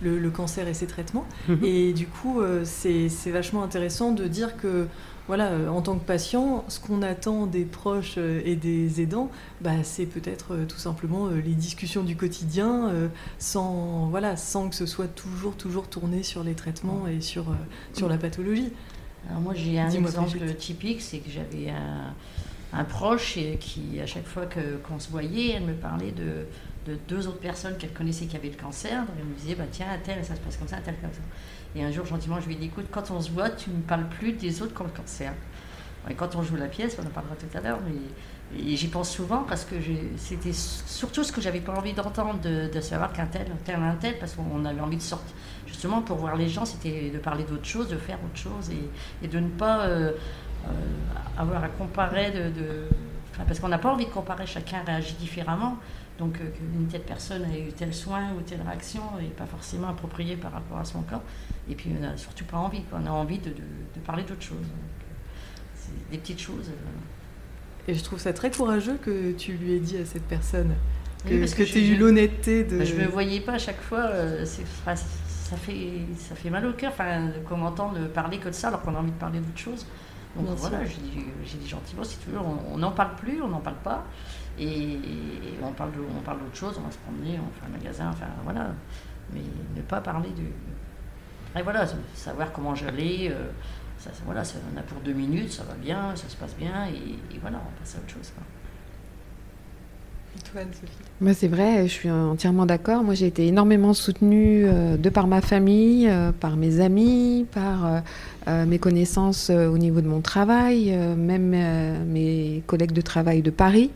le, 0.00 0.30
cancer 0.30 0.68
et 0.68 0.74
ses 0.74 0.86
traitements. 0.86 1.26
Mhm. 1.48 1.64
Et 1.64 1.92
du 1.92 2.06
coup, 2.06 2.40
c'est 2.64 3.30
vachement 3.30 3.62
intéressant 3.62 4.12
de 4.12 4.26
dire 4.26 4.56
que 4.56 4.86
voilà, 5.30 5.52
en 5.70 5.80
tant 5.80 5.96
que 5.96 6.04
patient, 6.04 6.64
ce 6.66 6.80
qu'on 6.80 7.02
attend 7.02 7.46
des 7.46 7.64
proches 7.64 8.18
et 8.18 8.56
des 8.56 9.00
aidants, 9.00 9.30
bah, 9.60 9.84
c'est 9.84 10.06
peut-être 10.06 10.56
tout 10.66 10.76
simplement 10.76 11.28
les 11.28 11.54
discussions 11.54 12.02
du 12.02 12.16
quotidien, 12.16 12.90
sans, 13.38 14.08
voilà, 14.08 14.36
sans 14.36 14.68
que 14.68 14.74
ce 14.74 14.86
soit 14.86 15.06
toujours, 15.06 15.54
toujours 15.54 15.86
tourné 15.86 16.24
sur 16.24 16.42
les 16.42 16.54
traitements 16.54 17.06
et 17.06 17.20
sur, 17.20 17.46
sur 17.92 18.08
la 18.08 18.18
pathologie. 18.18 18.72
Alors 19.28 19.40
moi 19.40 19.54
j'ai 19.54 19.78
un 19.78 19.88
exemple 19.88 20.52
typique, 20.54 21.00
c'est 21.00 21.18
que 21.18 21.30
j'avais 21.30 21.72
un, 22.72 22.84
proche 22.84 23.36
et 23.36 23.56
qui, 23.60 24.00
à 24.00 24.06
chaque 24.06 24.26
fois 24.26 24.46
qu'on 24.46 24.98
se 24.98 25.10
voyait, 25.10 25.50
elle 25.50 25.62
me 25.62 25.74
parlait 25.74 26.10
de, 26.12 26.46
deux 27.08 27.28
autres 27.28 27.38
personnes 27.38 27.76
qu'elle 27.76 27.92
connaissait 27.92 28.26
qui 28.26 28.34
avaient 28.34 28.48
le 28.48 28.60
cancer. 28.60 29.04
elle 29.16 29.24
me 29.24 29.34
disait, 29.34 29.54
bah, 29.54 29.62
tiens, 29.70 29.86
tel, 30.02 30.24
ça 30.24 30.34
se 30.34 30.40
passe 30.40 30.56
comme 30.56 30.66
ça, 30.66 30.78
tel, 30.84 30.96
comme 31.00 31.12
ça. 31.12 31.20
Et 31.76 31.84
un 31.84 31.90
jour, 31.90 32.04
gentiment, 32.04 32.40
je 32.40 32.46
lui 32.46 32.54
ai 32.54 32.58
dit, 32.58 32.66
écoute, 32.66 32.86
quand 32.90 33.10
on 33.10 33.20
se 33.20 33.30
voit, 33.30 33.50
tu 33.50 33.70
ne 33.70 33.76
me 33.76 33.82
parles 33.82 34.08
plus 34.08 34.32
des 34.32 34.62
autres 34.62 34.74
qui 34.74 34.82
ont 34.82 34.86
le 34.86 34.90
cancer. 34.90 35.32
Et 36.08 36.14
quand 36.14 36.34
on 36.34 36.42
joue 36.42 36.56
la 36.56 36.66
pièce, 36.66 36.96
on 37.00 37.06
en 37.06 37.10
parlera 37.10 37.36
tout 37.36 37.56
à 37.56 37.60
l'heure, 37.60 37.78
mais 37.86 38.76
j'y 38.76 38.88
pense 38.88 39.10
souvent 39.10 39.44
parce 39.44 39.64
que 39.64 39.76
c'était 40.16 40.52
surtout 40.52 41.22
ce 41.22 41.30
que 41.30 41.40
j'avais 41.40 41.60
pas 41.60 41.74
envie 41.74 41.92
d'entendre, 41.92 42.40
de, 42.40 42.80
savoir 42.80 43.12
qu'un 43.12 43.26
tel, 43.26 43.46
tel, 43.64 43.76
un 43.76 43.94
tel, 43.94 44.18
parce 44.18 44.32
qu'on 44.32 44.64
avait 44.64 44.80
envie 44.80 44.96
de 44.96 45.02
sortir. 45.02 45.34
Justement, 45.66 46.00
pour 46.02 46.16
voir 46.16 46.36
les 46.36 46.48
gens, 46.48 46.64
c'était 46.64 47.10
de 47.10 47.18
parler 47.18 47.44
d'autre 47.44 47.66
chose, 47.66 47.88
de 47.88 47.96
faire 47.96 48.18
autre 48.24 48.40
chose 48.40 48.70
et, 49.22 49.28
de 49.28 49.38
ne 49.38 49.48
pas 49.48 49.82
euh, 49.82 50.12
euh, 50.66 50.70
avoir 51.38 51.62
à 51.62 51.68
comparer 51.68 52.30
de. 52.30 52.88
Parce 53.36 53.60
qu'on 53.60 53.68
n'a 53.68 53.78
pas 53.78 53.92
envie 53.92 54.06
de 54.06 54.10
comparer, 54.10 54.46
chacun 54.46 54.82
réagit 54.84 55.14
différemment. 55.14 55.78
Donc, 56.18 56.36
euh, 56.36 56.50
qu'une 56.50 56.86
telle 56.86 57.02
personne 57.02 57.44
ait 57.50 57.68
eu 57.68 57.72
tel 57.72 57.94
soin 57.94 58.32
ou 58.36 58.42
telle 58.42 58.60
réaction 58.60 59.00
n'est 59.18 59.28
pas 59.28 59.46
forcément 59.46 59.88
appropriée 59.88 60.36
par 60.36 60.52
rapport 60.52 60.78
à 60.78 60.84
son 60.84 61.02
cas. 61.02 61.22
Et 61.68 61.74
puis, 61.74 61.90
on 61.96 62.02
n'a 62.02 62.16
surtout 62.16 62.44
pas 62.44 62.58
envie, 62.58 62.82
on 62.92 63.06
a 63.06 63.10
envie 63.10 63.38
de, 63.38 63.52
parler 64.04 64.22
d'autre 64.24 64.42
chose. 64.42 64.66
C'est 65.74 66.10
des 66.10 66.18
petites 66.18 66.40
choses. 66.40 66.70
Et 67.88 67.94
je 67.94 68.04
trouve 68.04 68.18
ça 68.18 68.32
très 68.32 68.50
courageux 68.50 68.98
que 69.02 69.32
tu 69.32 69.54
lui 69.54 69.72
aies 69.72 69.80
dit 69.80 69.96
à 69.96 70.04
cette 70.04 70.24
personne. 70.24 70.74
que, 71.24 71.54
que, 71.54 71.62
tu 71.62 71.78
aies 71.78 71.88
eu 71.88 71.96
l'honnêteté 71.96 72.64
de. 72.64 72.84
Je 72.84 72.94
me 72.94 73.06
voyais 73.06 73.40
pas 73.40 73.52
à 73.52 73.58
chaque 73.58 73.80
fois. 73.80 74.10
ça 74.44 75.56
fait 75.56 75.92
ça 76.18 76.34
fait 76.34 76.50
mal 76.50 76.66
au 76.66 76.74
cœur. 76.74 76.92
Enfin, 76.92 77.30
qu'on 77.48 77.62
entend 77.62 77.94
parler 78.12 78.38
que 78.38 78.50
de 78.50 78.54
ça 78.54 78.68
alors 78.68 78.82
qu'on 78.82 78.94
a 78.94 78.98
envie 78.98 79.10
de 79.10 79.16
parler 79.16 79.40
d'autre 79.40 79.58
chose. 79.58 79.86
Donc 80.36 80.46
voilà, 80.56 80.84
j'ai 80.84 81.58
dit, 81.58 81.68
gentiment, 81.68 82.04
si 82.04 82.18
tu 82.18 82.30
veux, 82.30 82.38
on 82.38 82.78
n'en 82.78 82.92
parle 82.92 83.16
plus, 83.16 83.42
on 83.42 83.48
n'en 83.48 83.60
parle 83.60 83.78
pas. 83.82 84.04
Et, 84.58 84.98
on 85.62 85.72
parle 85.72 85.90
on 86.16 86.20
parle 86.20 86.40
d'autre 86.40 86.56
chose, 86.56 86.76
on 86.78 86.86
va 86.86 86.92
se 86.92 86.98
promener, 86.98 87.38
on 87.38 87.50
fait 87.60 87.66
un 87.66 87.76
magasin, 87.76 88.10
enfin 88.10 88.26
voilà. 88.44 88.68
Mais 89.32 89.40
ne 89.74 89.82
pas 89.82 90.00
parler 90.00 90.30
du. 90.30 90.46
Et 91.56 91.62
voilà, 91.62 91.84
savoir 92.14 92.52
comment 92.52 92.74
j'allais. 92.74 93.30
Euh, 93.30 93.50
ça, 93.98 94.10
voilà, 94.24 94.44
ça 94.44 94.58
en 94.72 94.78
a 94.78 94.82
pour 94.82 95.00
deux 95.00 95.12
minutes, 95.12 95.52
ça 95.52 95.64
va 95.64 95.74
bien, 95.74 96.16
ça 96.16 96.28
se 96.28 96.36
passe 96.36 96.56
bien, 96.56 96.86
et, 96.86 97.38
voilà, 97.38 97.58
on 97.58 97.78
passe 97.78 97.96
à 97.96 97.98
autre 97.98 98.10
chose. 98.10 98.32
Et 98.32 98.59
bah, 101.20 101.34
C'est 101.34 101.48
vrai, 101.48 101.86
je 101.86 101.92
suis 101.92 102.10
entièrement 102.10 102.66
d'accord. 102.66 103.02
Moi, 103.02 103.14
j'ai 103.14 103.26
été 103.26 103.46
énormément 103.46 103.94
soutenue 103.94 104.64
euh, 104.66 104.96
de 104.96 105.08
par 105.10 105.26
ma 105.26 105.40
famille, 105.40 106.08
euh, 106.08 106.32
par 106.32 106.56
mes 106.56 106.80
amis, 106.80 107.46
par 107.52 108.02
mes 108.66 108.78
connaissances 108.78 109.50
au 109.50 109.78
niveau 109.78 110.00
de 110.00 110.08
mon 110.08 110.20
travail, 110.22 110.96
même 111.16 111.54
mes 112.06 112.64
collègues 112.66 112.92
de 112.92 113.00
travail 113.00 113.42
de 113.42 113.50
Paris. 113.50 113.90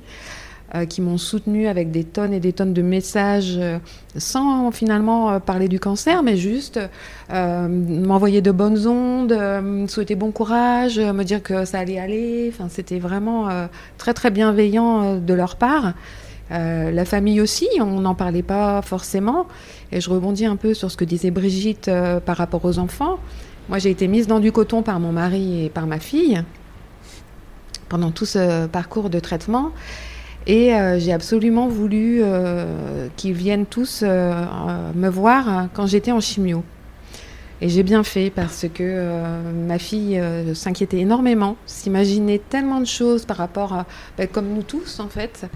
Euh, 0.75 0.87
qui 0.87 1.01
m'ont 1.03 1.19
soutenu 1.19 1.69
avec 1.69 1.93
des 1.93 2.03
tonnes 2.03 2.33
et 2.33 2.41
des 2.41 2.53
tonnes 2.53 2.73
de 2.73 2.83
messages 2.83 3.55
euh, 3.59 3.79
sans 4.17 4.73
finalement 4.73 5.31
euh, 5.31 5.39
parler 5.39 5.69
du 5.69 5.79
cancer, 5.79 6.25
mais 6.25 6.37
juste 6.37 6.81
m'envoyer 7.31 8.43
de 8.43 8.51
bonnes 8.51 8.87
ondes, 8.87 9.37
souhaiter 9.89 10.17
bon 10.17 10.33
courage, 10.33 10.99
me 10.99 11.23
dire 11.23 11.43
que 11.43 11.65
ça 11.65 11.79
allait 11.79 11.99
aller. 11.99 12.53
Enfin, 12.53 12.69
c'était 12.69 12.99
vraiment 12.99 13.49
très 13.99 14.15
très 14.15 14.31
bienveillant 14.31 15.17
de 15.17 15.35
leur 15.35 15.57
part. 15.57 15.95
La 16.51 17.05
famille 17.05 17.41
aussi, 17.41 17.69
on 17.81 18.01
n'en 18.01 18.15
parlait 18.15 18.43
pas 18.43 18.83
forcément. 18.83 19.47
Et 19.93 20.01
je 20.01 20.11
rebondis 20.11 20.47
un 20.47 20.57
peu 20.57 20.75
sur 20.75 20.91
ce 20.91 20.97
que 20.97 21.05
disait 21.05 21.31
Brigitte 21.31 21.91
par 22.25 22.37
rapport 22.37 22.65
aux 22.65 22.79
enfants. 22.79 23.19
Moi, 23.69 23.79
j'ai 23.79 23.91
été 23.91 24.09
mise 24.09 24.27
dans 24.27 24.41
du 24.41 24.53
coton 24.53 24.83
par 24.83 25.01
mon 25.01 25.13
mari 25.13 25.65
et 25.65 25.71
par 25.71 25.87
ma 25.87 25.99
fille 25.99 26.43
pendant 27.89 28.11
tout 28.11 28.27
ce 28.27 28.67
parcours 28.67 29.11
de 29.11 29.21
traitement. 29.21 29.73
Et 30.47 30.75
euh, 30.75 30.99
j'ai 30.99 31.13
absolument 31.13 31.69
voulu 31.69 32.21
euh, 32.23 33.09
qu'ils 33.17 33.33
viennent 33.33 33.67
tous 33.67 34.03
euh, 34.03 34.45
me 34.95 35.09
voir 35.09 35.69
quand 35.73 35.87
j'étais 35.87 36.13
en 36.13 36.21
chimio. 36.21 36.63
Et 37.61 37.69
j'ai 37.69 37.83
bien 37.83 38.03
fait 38.03 38.31
parce 38.31 38.67
que 38.75 39.11
ma 39.67 39.79
fille 39.79 40.21
s'inquiétait 40.55 40.99
énormément, 40.99 41.57
s'imaginait 41.65 42.41
tellement 42.51 42.81
de 42.81 42.85
choses 42.85 43.25
par 43.25 43.39
rapport 43.39 43.73
à, 43.73 43.87
ben, 44.19 44.27
comme 44.27 44.49
nous 44.49 44.65
tous 44.65 45.01
en 45.01 45.09
fait. 45.09 45.47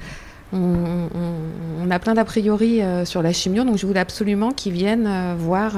On, 0.53 1.91
a 1.91 1.99
plein 1.99 2.15
d'a 2.15 2.25
priori 2.25 2.81
sur 3.05 3.23
la 3.23 3.33
chimio, 3.33 3.65
donc 3.65 3.79
je 3.79 3.87
voulais 3.87 4.01
absolument 4.01 4.51
qu'ils 4.51 4.73
viennent 4.73 5.09
voir 5.39 5.73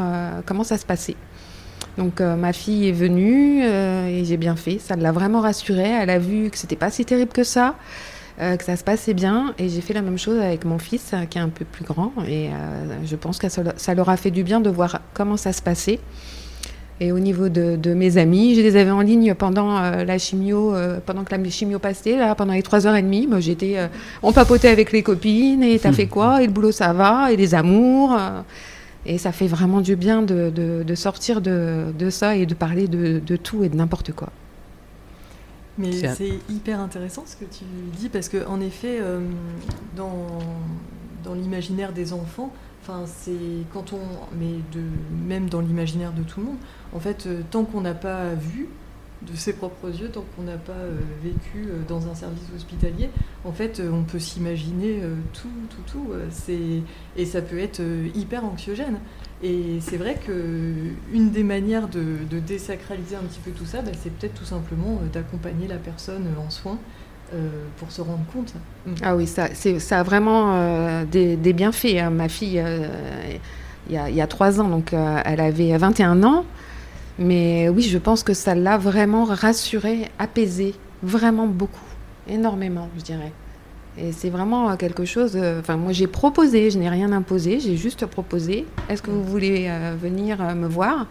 comment 0.45 0.65
ça 0.65 0.77
se 0.77 0.85
passait. 0.85 1.17
Donc 1.99 2.21
ma 2.21 2.53
fille 2.53 2.89
est 2.89 2.93
venue 2.93 3.63
et 3.63 4.25
j'ai 4.25 4.37
bien 4.37 4.57
fait, 4.57 4.79
ça 4.79 4.97
l'a 4.97 5.13
vraiment 5.13 5.41
rassurée. 5.41 5.89
Elle 5.89 6.11
a 6.11 6.19
vu 6.19 6.51
que 6.51 6.59
c'était 6.59 6.77
pas 6.77 6.91
si 6.91 7.05
terrible 7.05 7.33
que 7.33 7.45
ça. 7.45 7.77
Euh, 8.41 8.57
que 8.57 8.65
ça 8.65 8.75
se 8.77 8.85
passait 8.85 9.13
bien. 9.13 9.55
Et 9.59 9.69
j'ai 9.69 9.83
fait 9.83 9.93
la 9.93 10.01
même 10.01 10.17
chose 10.17 10.39
avec 10.39 10.65
mon 10.65 10.79
fils, 10.79 11.11
euh, 11.13 11.27
qui 11.27 11.37
est 11.37 11.43
un 11.43 11.51
peu 11.51 11.67
plus 11.67 11.85
grand. 11.85 12.13
Et 12.27 12.49
euh, 12.49 13.05
je 13.05 13.15
pense 13.15 13.39
que 13.39 13.49
ça, 13.51 13.95
leur 13.95 14.09
a 14.09 14.17
fait 14.17 14.31
du 14.31 14.45
bien 14.45 14.61
de 14.61 14.71
voir 14.71 15.01
comment 15.13 15.37
ça 15.37 15.53
se 15.53 15.61
passait. 15.61 16.01
Et 17.03 17.13
au 17.13 17.19
niveau 17.19 17.49
de, 17.49 17.95
mes 17.95 18.19
amis, 18.19 18.55
je 18.55 18.61
les 18.61 18.77
avais 18.77 18.91
en 18.91 19.01
ligne 19.01 19.35
pendant 19.35 19.81
la 19.81 20.19
chimio, 20.19 20.75
pendant 21.07 21.25
que 21.25 21.35
la 21.35 21.51
chimio 21.51 21.79
passait, 21.79 22.17
là, 22.17 22.35
pendant 22.35 22.53
les 22.53 22.63
trois 22.63 22.87
heures 22.87 22.95
et 22.95 23.01
demie. 23.01 23.27
Moi, 23.27 23.41
j'étais, 23.41 23.79
on 24.23 24.33
papotait 24.33 24.69
avec 24.69 24.93
les 24.93 25.03
copines, 25.03 25.63
et 25.63 25.79
t'as 25.79 25.93
fait 26.01 26.09
quoi? 26.09 26.43
Et 26.43 26.47
le 26.47 26.53
boulot, 26.53 26.73
ça 26.73 26.93
va 26.93 27.33
Et 27.33 27.37
les 27.37 27.55
amours 27.55 28.19
Et 29.07 29.17
ça 29.17 29.33
fait 29.33 29.47
vraiment 29.47 29.81
du 29.81 29.97
bien 29.97 30.21
de, 30.21 30.95
sortir 30.95 31.41
de, 31.41 32.11
ça 32.11 32.37
et 32.37 32.45
de 32.45 32.53
parler 32.55 32.87
de 32.87 33.37
tout 33.37 33.65
et 33.65 33.71
de 33.71 33.77
n'importe 33.77 34.13
quoi. 34.13 34.29
Mais 35.81 35.93
c'est 36.15 36.39
hyper 36.51 36.81
intéressant 36.81 37.25
ce 37.27 37.37
que 37.37 37.45
tu 37.45 37.65
dis 37.99 38.09
parce 38.09 38.29
que 38.29 38.47
en 38.47 38.61
effet, 38.61 38.99
euh, 39.01 39.21
dans, 39.97 40.27
dans 41.25 41.35
l'imaginaire 41.35 41.93
des 41.93 42.13
enfants, 42.13 42.53
enfin 42.91 43.05
c'est 43.07 43.65
quand 43.73 43.93
on, 43.93 44.01
mais 44.39 44.57
même 45.27 45.49
dans 45.49 45.61
l'imaginaire 45.61 46.13
de 46.13 46.23
tout 46.23 46.41
le 46.41 46.47
monde, 46.47 46.59
en 46.93 47.01
fait, 47.01 47.27
euh, 47.27 47.43
tant 47.51 47.65
qu'on 47.65 47.81
n'a 47.81 47.95
pas 47.95 48.35
vu 48.35 48.69
de 49.23 49.37
ses 49.37 49.53
propres 49.53 49.89
yeux, 49.89 50.09
tant 50.09 50.25
qu'on 50.35 50.43
n'a 50.43 50.57
pas 50.57 50.73
euh, 50.73 50.97
vécu 51.23 51.69
dans 51.89 52.09
un 52.09 52.15
service 52.15 52.43
hospitalier, 52.55 53.11
en 53.45 53.53
fait, 53.53 53.83
on 53.93 54.03
peut 54.03 54.19
s'imaginer 54.19 55.01
tout, 55.35 55.49
tout, 55.69 55.83
tout. 55.93 56.07
et 57.17 57.25
ça 57.27 57.43
peut 57.43 57.59
être 57.59 57.83
hyper 58.15 58.45
anxiogène. 58.45 58.99
Et 59.43 59.79
c'est 59.81 59.97
vrai 59.97 60.17
qu'une 60.17 61.31
des 61.31 61.43
manières 61.43 61.89
de, 61.89 62.39
désacraliser 62.41 63.17
un 63.17 63.23
petit 63.23 63.41
peu 63.41 63.53
tout 63.53 63.65
ça, 63.65 63.81
bah, 63.81 63.93
c'est 63.99 64.13
peut-être 64.13 64.35
tout 64.35 64.45
simplement 64.45 65.01
euh, 65.03 65.07
d'accompagner 65.13 65.67
la 65.67 65.79
personne 65.79 66.27
euh, 66.27 66.41
en 66.41 66.51
soins 66.51 66.79
euh, 67.35 67.49
pour 67.79 67.91
se 67.91 68.01
rendre 68.01 68.25
compte. 68.33 68.55
Mm. 68.87 68.95
Ah 69.03 69.17
oui, 69.17 69.27
ça, 69.27 69.49
ça 69.55 70.01
a 70.01 70.03
vraiment 70.03 71.05
des, 71.05 71.37
bienfaits. 71.53 71.99
Hein. 71.99 72.11
Ma 72.11 72.29
fille, 72.29 72.63
il, 73.89 73.95
y 73.95 74.21
a, 74.21 74.27
trois 74.27 74.61
ans, 74.61 74.69
donc 74.69 74.93
elle 74.93 75.41
avait 75.41 75.77
21 75.77 76.23
ans. 76.23 76.45
Mais 77.19 77.69
oui, 77.69 77.83
je 77.83 77.99
pense 77.99 78.23
que 78.23 78.33
ça 78.33 78.55
l'a 78.55 78.79
vraiment 78.79 79.25
rassurée, 79.25 80.11
apaisée, 80.19 80.75
vraiment 81.03 81.47
beaucoup, 81.47 81.85
énormément, 82.27 82.89
je 82.97 83.03
dirais. 83.03 83.33
Et 83.99 84.13
c'est 84.13 84.31
vraiment 84.31 84.77
quelque 84.77 85.05
chose. 85.05 85.33
Euh, 85.35 85.61
enfin, 85.61 85.77
moi, 85.77 85.93
j'ai 85.93 86.07
proposé, 86.07 86.71
je 86.71 86.79
n'ai 86.79 86.89
rien 86.89 87.13
imposé, 87.13 87.61
j'ai 87.61 87.77
juste 87.77 88.07
proposé. 88.07 88.67
Est-ce 88.89 89.03
que 89.03 89.11
vous 89.11 89.25
voulez 89.25 89.67
euh, 89.69 89.95
venir 90.01 90.41
euh, 90.41 90.55
me 90.55 90.67
voir? 90.69 91.07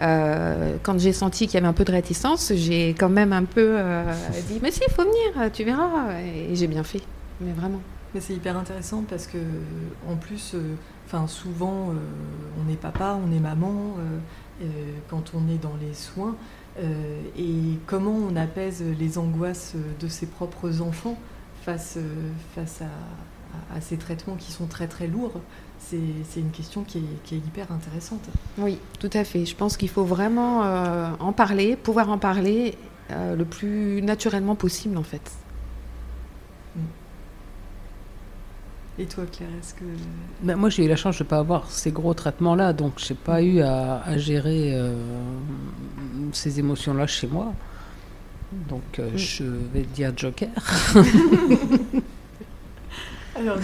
Quand 0.00 0.98
j'ai 0.98 1.12
senti 1.12 1.46
qu'il 1.46 1.54
y 1.54 1.58
avait 1.58 1.66
un 1.66 1.72
peu 1.72 1.84
de 1.84 1.92
réticence, 1.92 2.52
j'ai 2.54 2.90
quand 2.90 3.08
même 3.08 3.32
un 3.32 3.44
peu 3.44 3.76
dit 4.48 4.58
Mais 4.62 4.70
si, 4.70 4.80
il 4.86 4.92
faut 4.92 5.02
venir, 5.02 5.52
tu 5.52 5.64
verras. 5.64 6.20
Et 6.20 6.54
j'ai 6.54 6.66
bien 6.66 6.84
fait, 6.84 7.02
mais 7.40 7.52
vraiment. 7.52 7.80
Mais 8.14 8.20
c'est 8.20 8.34
hyper 8.34 8.56
intéressant 8.56 9.04
parce 9.08 9.26
que, 9.26 9.38
en 10.08 10.16
plus, 10.16 10.56
enfin, 11.06 11.26
souvent, 11.26 11.92
on 12.58 12.72
est 12.72 12.76
papa, 12.76 13.18
on 13.24 13.34
est 13.34 13.40
maman 13.40 13.94
quand 15.08 15.32
on 15.34 15.48
est 15.52 15.62
dans 15.62 15.76
les 15.80 15.94
soins. 15.94 16.36
et 16.78 17.78
comment 17.86 18.16
on 18.30 18.36
apaise 18.36 18.82
les 18.98 19.18
angoisses 19.18 19.74
de 20.00 20.08
ses 20.08 20.26
propres 20.26 20.80
enfants 20.80 21.18
face, 21.62 21.96
euh, 21.98 22.30
face 22.54 22.82
à, 22.82 23.80
ces 23.80 23.96
traitements 23.96 24.36
qui 24.36 24.52
sont 24.52 24.66
très 24.66 24.86
très 24.86 25.06
lourds, 25.06 25.40
c'est 25.80 26.40
une 26.40 26.50
question 26.50 26.84
qui 26.84 26.98
est, 26.98 27.36
hyper 27.36 27.72
intéressante. 27.72 28.20
Oui, 28.58 28.78
tout 28.98 29.10
à 29.12 29.24
fait. 29.24 29.44
Je 29.44 29.56
pense 29.56 29.76
qu'il 29.76 29.88
faut 29.88 30.04
vraiment 30.04 30.62
euh, 30.62 31.10
en 31.18 31.32
parler, 31.32 31.76
pouvoir 31.76 32.10
en 32.10 32.18
parler 32.18 32.76
euh, 33.10 33.34
le 33.34 33.44
plus 33.44 34.02
naturellement 34.02 34.54
possible 34.54 34.96
en 34.96 35.02
fait. 35.02 35.32
Mm. 36.76 36.80
Et 39.00 39.06
toi, 39.06 39.24
Claire, 39.32 39.48
est-ce 39.60 39.74
que... 39.74 39.84
Ben, 40.42 40.56
moi, 40.56 40.68
j'ai 40.68 40.84
eu 40.84 40.88
la 40.88 40.96
chance 40.96 41.18
de 41.18 41.24
ne 41.24 41.28
pas 41.28 41.38
avoir 41.38 41.70
ces 41.70 41.90
gros 41.90 42.14
traitements-là, 42.14 42.72
donc 42.72 42.94
je 42.98 43.12
n'ai 43.12 43.18
pas 43.18 43.42
eu 43.42 43.60
à, 43.60 44.16
gérer 44.18 44.78
ces 46.32 46.60
émotions-là 46.60 47.06
chez 47.06 47.26
moi. 47.26 47.52
Donc 48.52 48.98
euh, 48.98 49.10
je 49.16 49.44
vais 49.44 49.82
dire 49.82 50.12
Joker. 50.16 50.48
Alors 53.40 53.56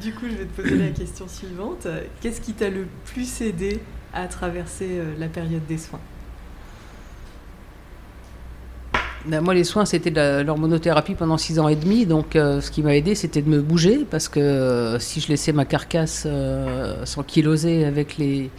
du, 0.00 0.12
coup, 0.12 0.26
je 0.30 0.36
vais 0.36 0.44
te 0.44 0.62
poser 0.62 0.76
la 0.76 0.90
question 0.90 1.26
suivante. 1.26 1.88
Qu'est-ce 2.20 2.40
qui 2.40 2.52
t'a 2.52 2.70
le 2.70 2.86
plus 3.04 3.40
aidé 3.40 3.80
à 4.12 4.28
traverser 4.28 4.90
euh, 4.90 5.12
la 5.18 5.26
période 5.26 5.66
des 5.66 5.76
soins? 5.76 5.98
Ben, 9.26 9.40
moi, 9.40 9.54
les 9.54 9.64
soins, 9.64 9.86
c'était 9.86 10.12
de 10.12 10.42
l'hormonothérapie 10.42 11.16
pendant 11.16 11.36
six 11.36 11.58
ans 11.58 11.66
et 11.66 11.74
demi. 11.74 12.06
Donc, 12.06 12.36
euh, 12.36 12.60
ce 12.60 12.70
qui 12.70 12.82
m'a 12.82 12.94
aidé, 12.94 13.16
c'était 13.16 13.42
de 13.42 13.48
me 13.48 13.60
bouger. 13.60 14.06
Parce 14.08 14.28
que 14.28 14.98
si 15.00 15.20
je 15.20 15.26
laissais 15.28 15.52
ma 15.52 15.64
carcasse 15.64 16.28
s'enkyloser 17.04 17.86
avec 17.86 18.18
les, 18.18 18.50